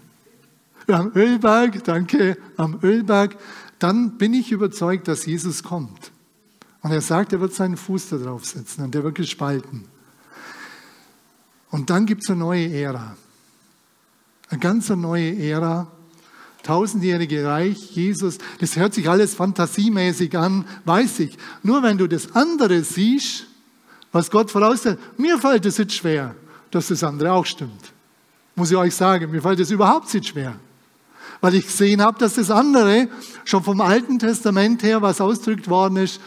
[0.88, 3.38] am Ölberg, danke, am Ölberg,
[3.79, 6.12] dann bin ich überzeugt, dass Jesus kommt.
[6.87, 9.87] Und er sagt, er wird seinen Fuß da drauf setzen und der wird gespalten.
[11.72, 13.16] Und dann gibt es eine neue Ära.
[14.51, 15.88] Eine ganz neue Ära.
[16.62, 21.37] Tausendjährige Reich, Jesus, das hört sich alles fantasiemäßig an, weiß ich.
[21.64, 23.49] Nur wenn du das andere siehst,
[24.12, 26.37] was Gott voraussetzt, mir fällt es jetzt schwer,
[26.70, 27.92] dass das andere auch stimmt.
[28.55, 30.55] Muss ich euch sagen, mir fällt es überhaupt nicht schwer.
[31.40, 33.09] Weil ich gesehen habe, dass das andere
[33.44, 36.20] schon vom Alten Testament her, was ausgedrückt worden ist,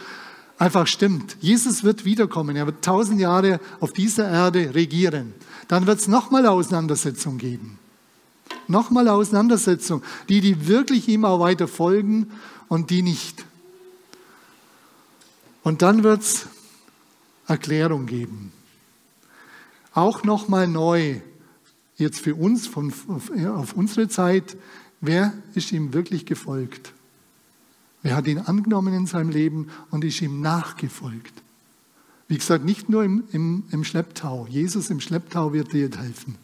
[0.60, 1.36] einfach stimmt.
[1.40, 2.54] Jesus wird wiederkommen.
[2.54, 5.34] Er wird tausend Jahre auf dieser Erde regieren.
[5.66, 7.80] Dann wird es nochmal Auseinandersetzung geben
[8.70, 10.02] nochmal Auseinandersetzung.
[10.28, 12.30] Die, die wirklich ihm auch weiter folgen
[12.68, 13.44] und die nicht.
[15.62, 16.46] Und dann wird es
[17.46, 18.52] Erklärung geben.
[19.92, 21.20] Auch nochmal neu,
[21.96, 22.92] jetzt für uns, von,
[23.54, 24.56] auf unsere Zeit,
[25.00, 26.92] wer ist ihm wirklich gefolgt?
[28.02, 31.34] Wer hat ihn angenommen in seinem Leben und ist ihm nachgefolgt?
[32.28, 34.46] Wie gesagt, nicht nur im, im, im Schlepptau.
[34.48, 36.36] Jesus im Schlepptau wird dir helfen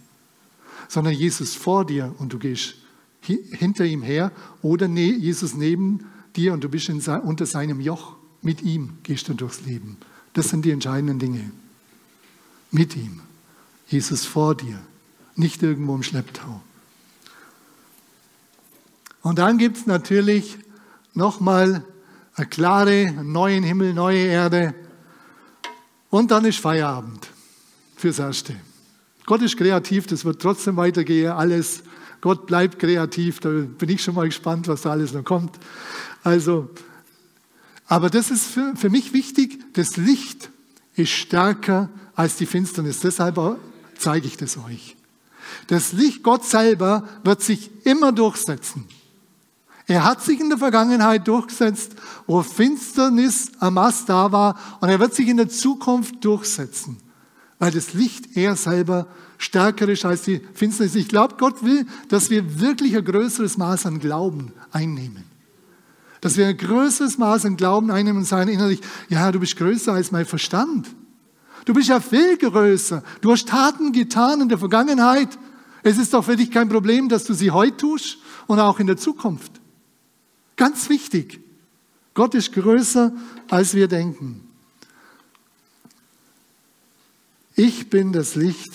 [0.88, 2.76] sondern Jesus vor dir und du gehst
[3.20, 4.30] hinter ihm her
[4.62, 8.16] oder ne, Jesus neben dir und du bist unter seinem Joch.
[8.42, 9.96] Mit ihm gehst du durchs Leben.
[10.32, 11.50] Das sind die entscheidenden Dinge.
[12.70, 13.20] Mit ihm.
[13.88, 14.80] Jesus vor dir,
[15.34, 16.60] nicht irgendwo im Schlepptau.
[19.22, 20.58] Und dann gibt es natürlich
[21.16, 21.84] nochmal
[22.34, 24.74] eine klare, neuen Himmel, neue Erde.
[26.10, 27.28] Und dann ist Feierabend
[27.96, 28.54] fürs Erste.
[29.24, 31.82] Gott ist kreativ, das wird trotzdem weitergehen, alles.
[32.20, 35.58] Gott bleibt kreativ, da bin ich schon mal gespannt, was da alles noch kommt.
[36.22, 36.70] Also,
[37.86, 40.50] aber das ist für, für mich wichtig, das Licht
[40.94, 43.00] ist stärker als die Finsternis.
[43.00, 43.38] Deshalb
[43.98, 44.96] zeige ich das euch.
[45.68, 48.86] Das Licht Gott selber wird sich immer durchsetzen.
[49.86, 51.92] Er hat sich in der Vergangenheit durchgesetzt,
[52.26, 56.98] wo Finsternis am Ast da war, und er wird sich in der Zukunft durchsetzen
[57.58, 59.06] weil das Licht er selber
[59.38, 60.94] stärker ist als die Finsternis.
[60.94, 65.24] Ich glaube, Gott will, dass wir wirklich ein größeres Maß an Glauben einnehmen.
[66.20, 69.92] Dass wir ein größeres Maß an Glauben einnehmen und sagen innerlich, ja, du bist größer
[69.92, 70.88] als mein Verstand.
[71.64, 73.02] Du bist ja viel größer.
[73.20, 75.38] Du hast Taten getan in der Vergangenheit.
[75.82, 78.86] Es ist doch für dich kein Problem, dass du sie heute tust und auch in
[78.86, 79.55] der Zukunft.
[80.56, 81.40] Ganz wichtig.
[82.14, 83.12] Gott ist größer,
[83.48, 84.42] als wir denken.
[87.54, 88.72] Ich bin das Licht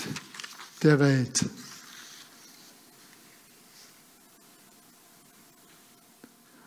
[0.84, 1.46] der Welt.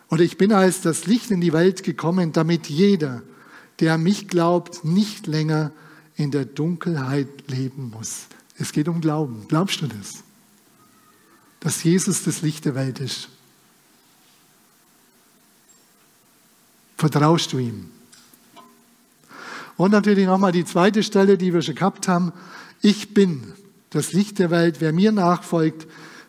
[0.07, 3.21] Und ich bin als das Licht in die Welt gekommen, damit jeder,
[3.79, 5.71] der an mich glaubt, nicht länger
[6.15, 8.27] in der Dunkelheit leben muss.
[8.57, 9.45] Es geht um Glauben.
[9.49, 10.23] Glaubst du das?
[11.59, 13.29] Dass Jesus das Licht der Welt ist.
[16.97, 17.91] Vertraust du ihm?
[19.77, 22.31] Und natürlich nochmal die zweite Stelle, die wir schon gehabt haben.
[22.81, 23.53] Ich bin
[23.89, 24.77] das Licht der Welt.
[24.79, 25.87] Wer mir nachfolgt,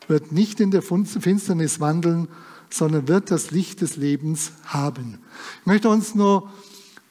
[0.09, 2.29] wird nicht in der Finsternis wandeln,
[2.71, 5.19] sondern wird das Licht des Lebens haben.
[5.61, 6.51] Ich möchte uns nur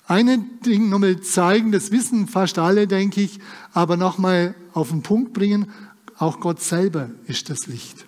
[0.08, 3.40] ein Ding nochmal zeigen, das wissen fast alle, denke ich,
[3.74, 5.72] aber nochmal auf den Punkt bringen.
[6.18, 8.06] Auch Gott selber ist das Licht.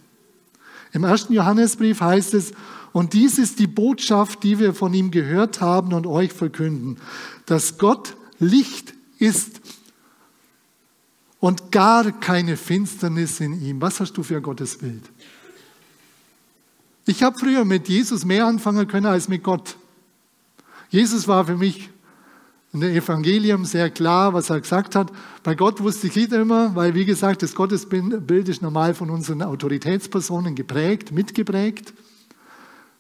[0.94, 2.52] Im ersten Johannesbrief heißt es,
[2.98, 6.98] und dies ist die Botschaft, die wir von ihm gehört haben und euch verkünden,
[7.46, 9.62] dass Gott Licht ist
[11.40, 13.80] und gar keine Finsternis in ihm.
[13.82, 15.04] Was hast du für ein Gottesbild?
[17.06, 19.76] Ich habe früher mit Jesus mehr anfangen können als mit Gott.
[20.90, 21.92] Jesus war für mich
[22.74, 25.12] in dem Evangelium sehr klar, was er gesagt hat.
[25.44, 29.44] Bei Gott wusste ich nicht immer, weil wie gesagt, das Gottesbild ist normal von unseren
[29.44, 31.94] Autoritätspersonen geprägt, mitgeprägt.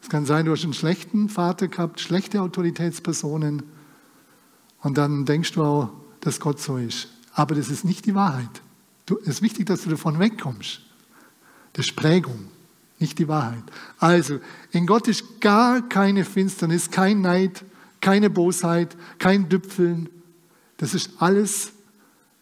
[0.01, 3.63] Es kann sein, du hast einen schlechten Vater gehabt, schlechte Autoritätspersonen
[4.81, 5.89] und dann denkst du auch,
[6.21, 7.09] dass Gott so ist.
[7.33, 8.61] Aber das ist nicht die Wahrheit.
[9.21, 10.81] es ist wichtig, dass du davon wegkommst.
[11.73, 12.47] Das ist Prägung,
[12.99, 13.63] nicht die Wahrheit.
[13.99, 14.39] Also,
[14.71, 17.63] in Gott ist gar keine Finsternis, kein Neid,
[18.01, 20.09] keine Bosheit, kein Düpfeln.
[20.77, 21.73] Das ist alles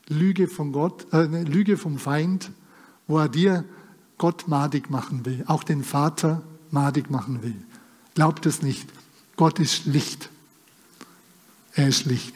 [0.08, 2.52] Lüge von Gott, äh, Lüge vom Feind,
[3.08, 3.65] wo er dir
[4.18, 6.44] Gott madig machen will, auch den Vater
[6.76, 7.56] madig machen will.
[8.14, 8.88] Glaubt es nicht.
[9.36, 10.30] Gott ist Licht.
[11.74, 12.36] Er ist Licht.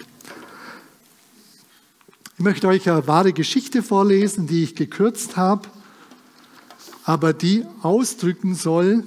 [2.38, 5.67] Ich möchte euch eine wahre Geschichte vorlesen, die ich gekürzt habe,
[7.04, 9.04] aber die ausdrücken soll,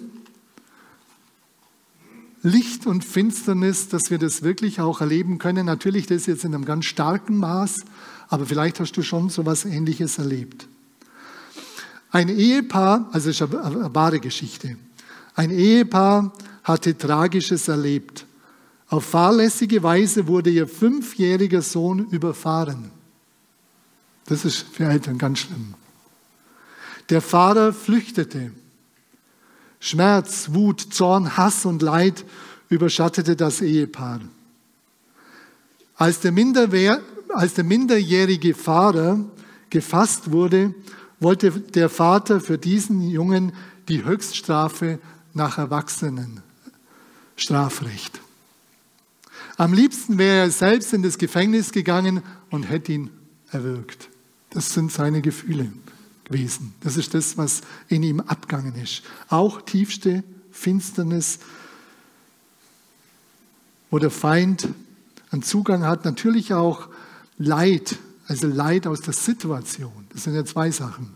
[2.43, 5.65] Licht und Finsternis, dass wir das wirklich auch erleben können.
[5.65, 7.85] Natürlich das jetzt in einem ganz starken Maß,
[8.29, 10.67] aber vielleicht hast du schon so etwas Ähnliches erlebt.
[12.11, 14.77] Ein Ehepaar, also es ist eine wahre Geschichte,
[15.35, 18.27] ein Ehepaar hatte Tragisches erlebt.
[18.89, 22.91] Auf fahrlässige Weise wurde ihr fünfjähriger Sohn überfahren.
[24.27, 25.75] Das ist für Eltern ganz schlimm.
[27.09, 28.53] Der Vater flüchtete.
[29.81, 32.25] Schmerz, Wut, Zorn, Hass und Leid
[32.69, 34.21] überschattete das Ehepaar.
[35.97, 36.33] Als der,
[37.31, 39.25] als der minderjährige Vater
[39.71, 40.75] gefasst wurde,
[41.19, 43.53] wollte der Vater für diesen Jungen
[43.89, 44.99] die Höchststrafe
[45.35, 48.21] nach Erwachsenenstrafrecht.
[49.57, 53.11] Am liebsten wäre er selbst in das Gefängnis gegangen und hätte ihn
[53.51, 54.09] erwürgt.
[54.51, 55.73] Das sind seine Gefühle
[56.25, 56.75] gewesen.
[56.81, 59.03] Das ist das, was in ihm abgangen ist.
[59.29, 61.39] Auch tiefste Finsternis,
[63.91, 64.69] wo der Feind
[65.31, 66.05] einen Zugang hat.
[66.05, 66.89] Natürlich auch
[67.39, 70.07] Leid, also Leid aus der Situation.
[70.13, 71.15] Das sind ja zwei Sachen.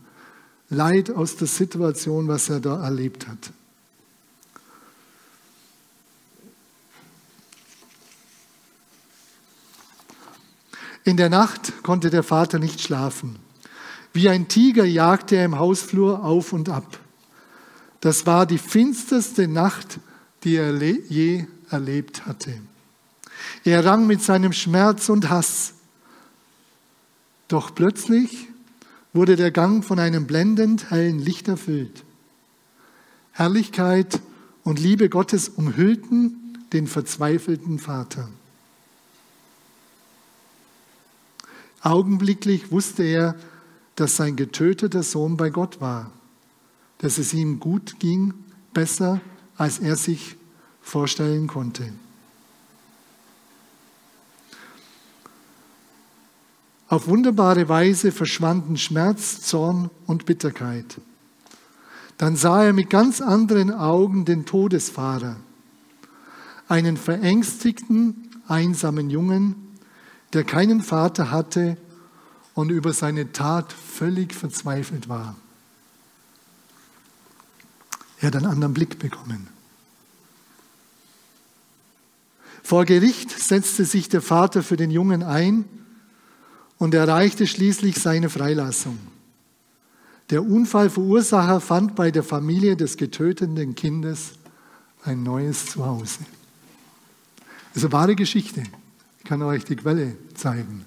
[0.69, 3.53] Leid aus der Situation, was er da erlebt hat.
[11.07, 13.37] In der Nacht konnte der Vater nicht schlafen.
[14.13, 16.99] Wie ein Tiger jagte er im Hausflur auf und ab.
[18.01, 20.01] Das war die finsterste Nacht,
[20.43, 22.59] die er je erlebt hatte.
[23.63, 25.75] Er rang mit seinem Schmerz und Hass.
[27.47, 28.49] Doch plötzlich
[29.13, 32.03] wurde der Gang von einem blendend hellen Licht erfüllt.
[33.31, 34.21] Herrlichkeit
[34.65, 38.29] und Liebe Gottes umhüllten den verzweifelten Vater.
[41.87, 43.37] Augenblicklich wusste er,
[43.95, 46.11] dass sein getöteter Sohn bei Gott war,
[46.99, 48.35] dass es ihm gut ging,
[48.75, 49.21] besser
[49.57, 50.35] als er sich
[50.81, 51.93] vorstellen konnte.
[56.89, 61.01] Auf wunderbare Weise verschwanden Schmerz, Zorn und Bitterkeit.
[62.19, 65.37] Dann sah er mit ganz anderen Augen den Todesfahrer,
[66.67, 69.66] einen verängstigten, einsamen Jungen,
[70.33, 71.77] der keinen Vater hatte
[72.55, 75.37] und über seine Tat völlig verzweifelt war.
[78.21, 79.49] Er hat einen anderen Blick bekommen.
[82.63, 85.65] Vor Gericht setzte sich der Vater für den Jungen ein
[86.79, 88.99] und erreichte schließlich seine Freilassung.
[90.31, 94.33] Der Unfallverursacher fand bei der Familie des getöteten Kindes
[95.05, 96.19] ein neues Zuhause.
[97.73, 98.65] Das ist eine wahre Geschichte.
[99.27, 100.85] Kann euch die Quelle zeigen.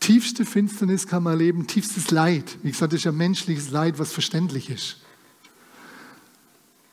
[0.00, 2.58] Tiefste Finsternis kann man erleben, tiefstes Leid.
[2.62, 4.98] Wie gesagt, das ist ja menschliches Leid, was verständlich ist.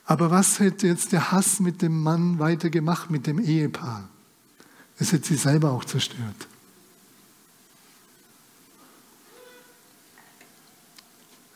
[0.06, 4.08] Aber was hätte jetzt der Hass mit dem Mann weitergemacht, mit dem Ehepaar?
[4.98, 6.48] Es hätte sie selber auch zerstört.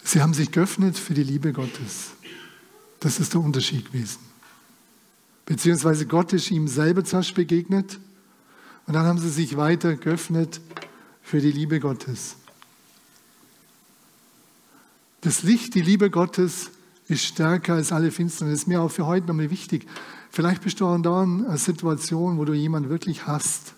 [0.04, 2.12] Sie haben sich geöffnet für die Liebe Gottes.
[3.00, 4.33] Das ist der Unterschied gewesen.
[5.46, 8.00] Beziehungsweise Gott ist ihm selber zuerst begegnet
[8.88, 10.62] und dann haben sie sich weiter geöffnet
[11.22, 12.36] für die Liebe Gottes.
[15.22, 16.70] Das Licht, die Liebe Gottes
[17.08, 18.62] ist stärker als alle Finsternis.
[18.62, 19.88] Ist mir auch für heute nochmal wichtig.
[20.30, 23.74] Vielleicht bist du auch in einer Situation, wo du jemanden wirklich hast.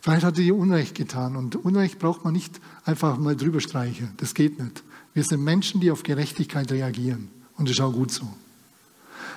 [0.00, 4.12] Vielleicht hat er dir Unrecht getan und Unrecht braucht man nicht einfach mal drüber streichen.
[4.16, 4.82] Das geht nicht.
[5.14, 8.28] Wir sind Menschen, die auf Gerechtigkeit reagieren und das ist auch gut so.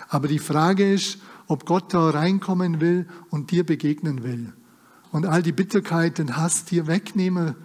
[0.08, 4.54] Aber die Frage ist, ob Gott da reinkommen will und dir begegnen will
[5.12, 7.56] und all die Bitterkeit, den Hass dir wegnehmen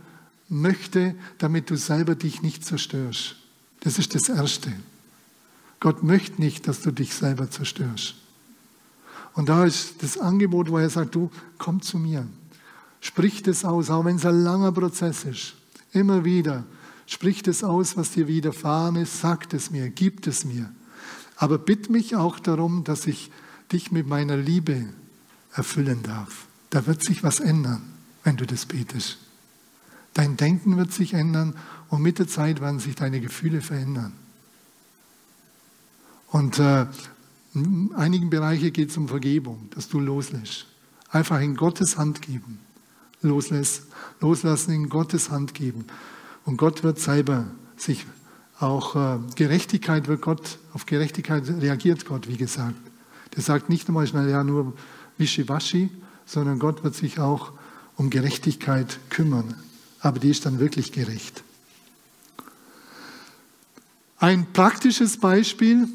[0.49, 3.37] möchte, damit du selber dich nicht zerstörst.
[3.81, 4.73] Das ist das Erste.
[5.81, 8.15] Gott möchte nicht, dass du dich selber zerstörst.
[9.35, 12.27] Und da ist das Angebot, wo er sagt, du komm zu mir.
[13.01, 15.55] Sprich das aus, auch wenn es ein langer Prozess ist.
[15.93, 16.65] Immer wieder.
[17.07, 19.21] Sprich das aus, was dir widerfahren ist.
[19.21, 20.71] Sag es mir, gib es mir.
[21.41, 23.31] Aber bitt mich auch darum, dass ich
[23.73, 24.91] dich mit meiner Liebe
[25.55, 26.45] erfüllen darf.
[26.69, 27.81] Da wird sich was ändern,
[28.25, 29.17] wenn du das betest.
[30.13, 31.57] Dein Denken wird sich ändern
[31.89, 34.13] und mit der Zeit werden sich deine Gefühle verändern.
[36.29, 36.87] Und äh,
[37.55, 40.67] in einigen Bereichen geht es um Vergebung, dass du loslässt.
[41.09, 42.61] Einfach in Gottes Hand geben.
[43.23, 43.85] Loslässt,
[44.21, 45.87] loslassen, in Gottes Hand geben.
[46.45, 47.47] Und Gott wird selber
[47.79, 48.05] sich
[48.61, 52.77] auch äh, Gerechtigkeit wird Gott, auf Gerechtigkeit reagiert Gott, wie gesagt.
[53.35, 54.75] Der sagt nicht einmal schnell, ja, nur
[55.17, 55.89] wischiwaschi,
[56.27, 57.53] sondern Gott wird sich auch
[57.97, 59.55] um Gerechtigkeit kümmern.
[60.01, 61.43] Aber die ist dann wirklich gerecht.
[64.19, 65.89] Ein praktisches Beispiel.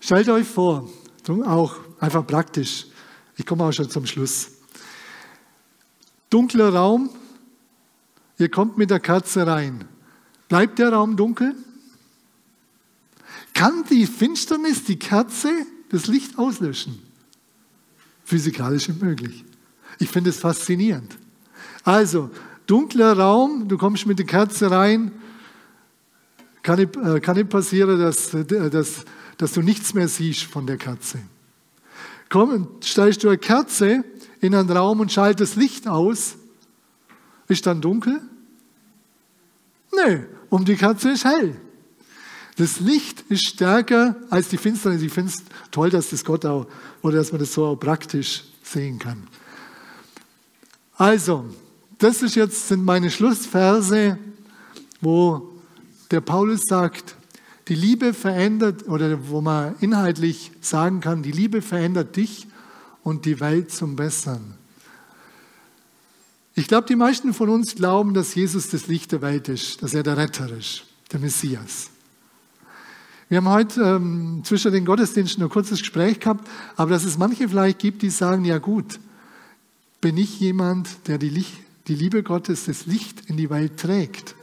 [0.00, 0.88] Stellt euch vor,
[1.44, 2.86] auch einfach praktisch.
[3.36, 4.50] Ich komme auch schon zum Schluss.
[6.30, 7.10] Dunkler Raum,
[8.38, 9.86] ihr kommt mit der Kerze rein.
[10.52, 11.54] Bleibt der Raum dunkel?
[13.54, 15.48] Kann die Finsternis, die Kerze,
[15.88, 17.02] das Licht auslöschen?
[18.26, 19.46] Physikalisch möglich.
[19.98, 21.16] Ich finde es faszinierend.
[21.84, 22.28] Also,
[22.66, 25.12] dunkler Raum, du kommst mit der Kerze rein,
[26.62, 29.06] kann nicht, äh, kann nicht passieren, dass, äh, dass,
[29.38, 31.20] dass du nichts mehr siehst von der Kerze.
[32.28, 34.04] Komm, stellst du eine Kerze
[34.42, 36.36] in einen Raum und schaltest Licht aus,
[37.48, 38.20] ist dann dunkel?
[39.94, 41.56] Nö, um die Kerze ist hell.
[42.56, 45.00] Das Licht ist stärker als die Finsternis.
[45.00, 46.66] Ich finde es toll, dass das Gott auch,
[47.00, 49.26] oder dass man das so auch praktisch sehen kann.
[50.98, 51.46] Also,
[51.96, 54.18] das ist jetzt, sind meine Schlussverse,
[55.00, 55.48] wo
[56.10, 57.16] der Paulus sagt,
[57.68, 62.46] die Liebe verändert, oder wo man inhaltlich sagen kann, die Liebe verändert dich
[63.02, 64.58] und die Welt zum Bessern.
[66.54, 69.94] Ich glaube, die meisten von uns glauben, dass Jesus das Licht der Welt ist, dass
[69.94, 71.90] er der Retter ist, der Messias.
[73.30, 76.46] Wir haben heute ähm, zwischen den Gottesdiensten ein kurzes Gespräch gehabt,
[76.76, 79.00] aber dass es manche vielleicht gibt, die sagen, ja gut,
[80.02, 81.54] bin ich jemand, der die, Licht,
[81.88, 84.34] die Liebe Gottes, das Licht in die Welt trägt?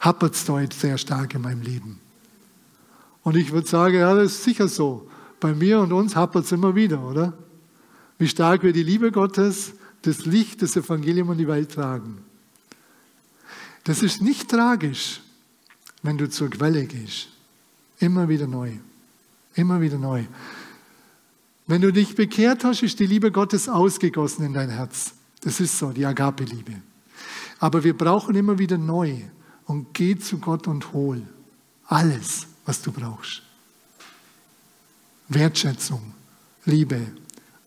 [0.00, 2.00] Happert es heute sehr stark in meinem Leben.
[3.22, 5.08] Und ich würde sagen, ja, das ist sicher so.
[5.38, 7.34] Bei mir und uns happert es immer wieder, oder?
[8.18, 12.18] Wie stark wir die Liebe Gottes das Licht des Evangeliums in die Welt tragen.
[13.84, 15.20] Das ist nicht tragisch,
[16.02, 17.28] wenn du zur Quelle gehst.
[17.98, 18.72] Immer wieder neu.
[19.54, 20.24] Immer wieder neu.
[21.66, 25.14] Wenn du dich bekehrt hast, ist die Liebe Gottes ausgegossen in dein Herz.
[25.42, 26.74] Das ist so, die Agape-Liebe.
[27.58, 29.16] Aber wir brauchen immer wieder neu.
[29.66, 31.22] Und geh zu Gott und hol
[31.86, 33.42] alles, was du brauchst.
[35.28, 36.12] Wertschätzung,
[36.64, 37.06] Liebe,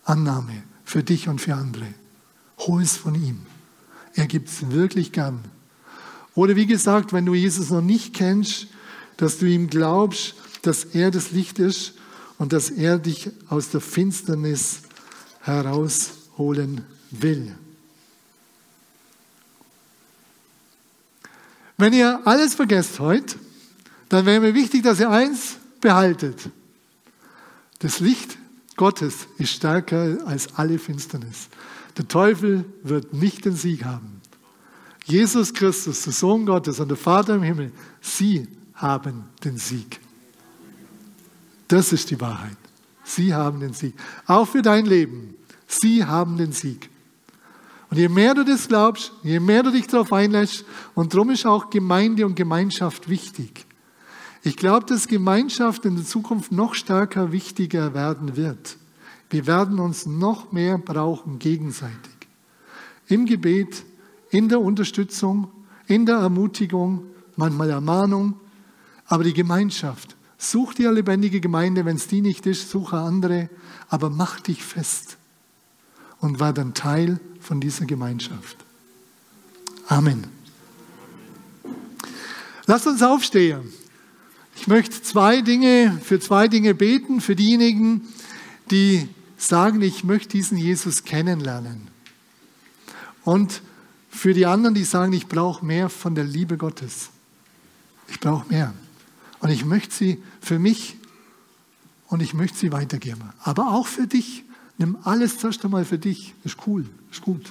[0.03, 1.87] Annahme für dich und für andere.
[2.59, 3.45] Hol es von ihm.
[4.13, 5.43] Er gibt es wirklich gern.
[6.35, 8.67] Oder wie gesagt, wenn du Jesus noch nicht kennst,
[9.17, 11.93] dass du ihm glaubst, dass er das Licht ist
[12.37, 14.81] und dass er dich aus der Finsternis
[15.41, 16.81] herausholen
[17.11, 17.55] will.
[21.77, 23.35] Wenn ihr alles vergesst heute,
[24.09, 26.49] dann wäre mir wichtig, dass ihr eins behaltet.
[27.79, 28.37] Das Licht
[28.75, 31.49] Gottes ist stärker als alle Finsternis.
[31.97, 34.21] Der Teufel wird nicht den Sieg haben.
[35.05, 37.71] Jesus Christus, der Sohn Gottes und der Vater im Himmel,
[38.01, 39.99] sie haben den Sieg.
[41.67, 42.57] Das ist die Wahrheit.
[43.03, 43.93] Sie haben den Sieg.
[44.25, 45.35] Auch für dein Leben.
[45.67, 46.89] Sie haben den Sieg.
[47.89, 50.65] Und je mehr du das glaubst, je mehr du dich darauf einlässt,
[50.95, 53.65] und darum ist auch Gemeinde und Gemeinschaft wichtig.
[54.43, 58.77] Ich glaube, dass Gemeinschaft in der Zukunft noch stärker wichtiger werden wird.
[59.29, 62.15] Wir werden uns noch mehr brauchen gegenseitig.
[63.07, 63.83] Im Gebet,
[64.29, 65.51] in der Unterstützung,
[65.87, 67.03] in der Ermutigung,
[67.35, 68.39] manchmal Ermahnung,
[69.05, 70.15] aber die Gemeinschaft.
[70.37, 73.49] Such dir eine lebendige Gemeinde, wenn es die nicht ist, suche andere,
[73.89, 75.17] aber mach dich fest
[76.19, 78.57] und war dann Teil von dieser Gemeinschaft.
[79.87, 80.25] Amen.
[82.65, 83.71] Lass uns aufstehen.
[84.55, 88.07] Ich möchte zwei Dinge, für zwei Dinge beten, für diejenigen,
[88.71, 89.07] die
[89.37, 91.87] sagen, ich möchte diesen Jesus kennenlernen.
[93.23, 93.61] Und
[94.09, 97.09] für die anderen, die sagen, ich brauche mehr von der Liebe Gottes.
[98.07, 98.73] Ich brauche mehr.
[99.39, 100.97] Und ich möchte sie für mich
[102.07, 103.33] und ich möchte sie weitergeben.
[103.43, 104.43] Aber auch für dich.
[104.77, 106.33] Nimm alles zuerst einmal für dich.
[106.43, 107.45] Ist cool, ist gut.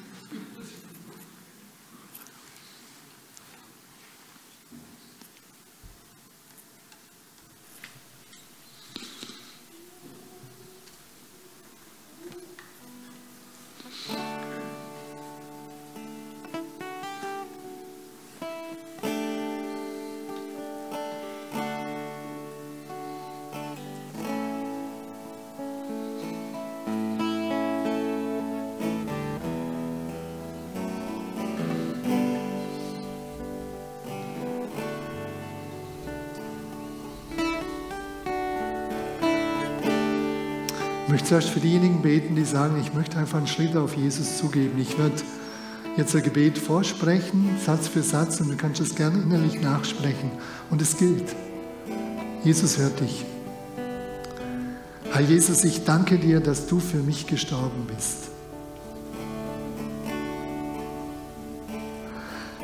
[41.15, 44.81] Möchte zuerst für diejenigen beten, die sagen, ich möchte einfach einen Schritt auf Jesus zugeben.
[44.81, 45.15] Ich werde
[45.97, 50.33] jetzt ein Gebet vorsprechen, Satz für Satz, und du kannst es gerne innerlich nachsprechen.
[50.71, 51.37] Und es gilt.
[52.43, 53.25] Jesus hört dich.
[55.12, 58.31] Herr Jesus, ich danke dir, dass du für mich gestorben bist.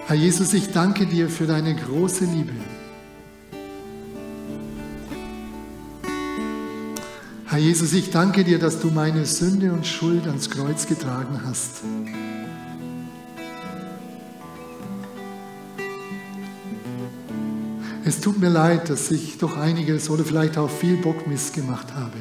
[0.09, 2.55] Herr Jesus, ich danke dir für deine große Liebe.
[7.61, 11.83] Herr Jesus, ich danke dir, dass du meine Sünde und Schuld ans Kreuz getragen hast.
[18.03, 22.17] Es tut mir leid, dass ich doch einiges oder vielleicht auch viel Bock missgemacht habe.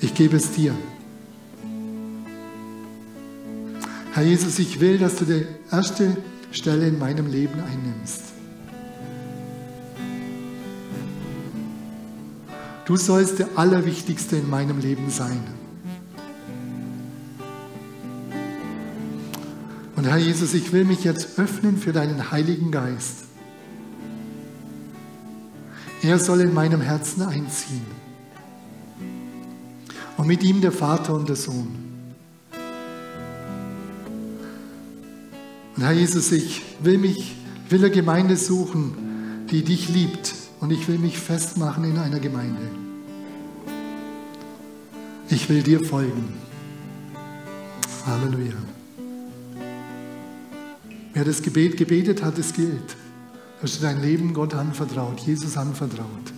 [0.00, 0.76] Ich gebe es dir.
[4.12, 6.16] Herr Jesus, ich will, dass du die erste
[6.52, 8.35] Stelle in meinem Leben einnimmst.
[12.86, 15.42] Du sollst der Allerwichtigste in meinem Leben sein.
[19.96, 23.24] Und Herr Jesus, ich will mich jetzt öffnen für deinen Heiligen Geist.
[26.02, 27.86] Er soll in meinem Herzen einziehen.
[30.16, 31.74] Und mit ihm der Vater und der Sohn.
[35.76, 37.34] Und Herr Jesus, ich will mich,
[37.68, 42.60] will eine Gemeinde suchen, die dich liebt und ich will mich festmachen in einer Gemeinde.
[45.28, 46.34] Ich will dir folgen.
[48.04, 48.56] Halleluja.
[51.14, 52.96] Wer das Gebet gebetet hat, es gilt.
[53.62, 56.32] Hast du dein Leben Gott anvertraut, Jesus anvertraut.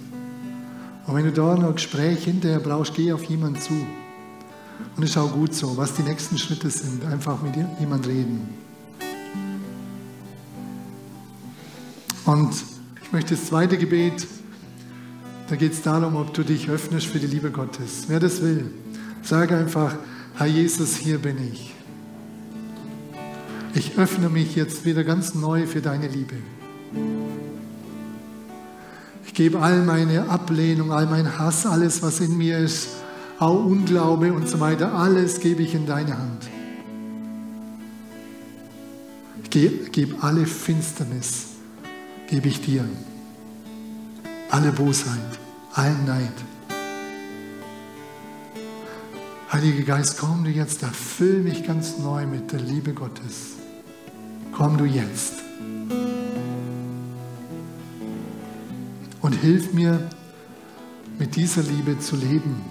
[1.06, 3.72] Und wenn du da noch Gespräch hinterher brauchst, geh auf jemanden zu.
[4.94, 7.02] Und es ist auch gut so, was die nächsten Schritte sind.
[7.06, 8.46] Einfach mit jemand reden.
[12.26, 12.77] Und
[13.08, 14.26] ich möchte das zweite Gebet,
[15.48, 18.04] da geht es darum, ob du dich öffnest für die Liebe Gottes.
[18.08, 18.70] Wer das will,
[19.22, 19.96] sage einfach,
[20.36, 21.74] Herr Jesus, hier bin ich.
[23.72, 26.34] Ich öffne mich jetzt wieder ganz neu für deine Liebe.
[29.24, 32.88] Ich gebe all meine Ablehnung, all mein Hass, alles, was in mir ist,
[33.38, 36.46] auch Unglaube und so weiter, alles gebe ich in deine Hand.
[39.44, 41.57] Ich gebe alle Finsternis
[42.28, 42.84] gebe ich dir.
[44.50, 45.38] Alle Bosheit,
[45.72, 46.32] allen Neid.
[49.52, 53.54] Heiliger Geist, komm du jetzt, erfüll mich ganz neu mit der Liebe Gottes.
[54.52, 55.34] Komm du jetzt.
[59.20, 60.08] Und hilf mir,
[61.18, 62.62] mit dieser Liebe zu leben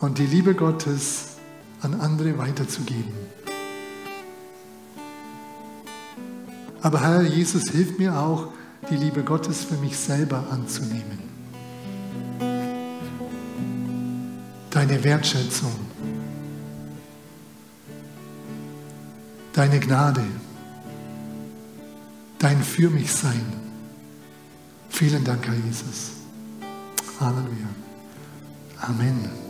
[0.00, 1.36] und die Liebe Gottes
[1.82, 3.12] an andere weiterzugeben.
[6.84, 8.48] Aber Herr Jesus, hilf mir auch,
[8.90, 11.18] die Liebe Gottes für mich selber anzunehmen.
[14.68, 15.72] Deine Wertschätzung,
[19.54, 20.24] deine Gnade,
[22.38, 23.46] dein Für mich Sein.
[24.90, 26.10] Vielen Dank, Herr Jesus.
[27.18, 27.68] Halleluja.
[28.82, 29.43] Amen.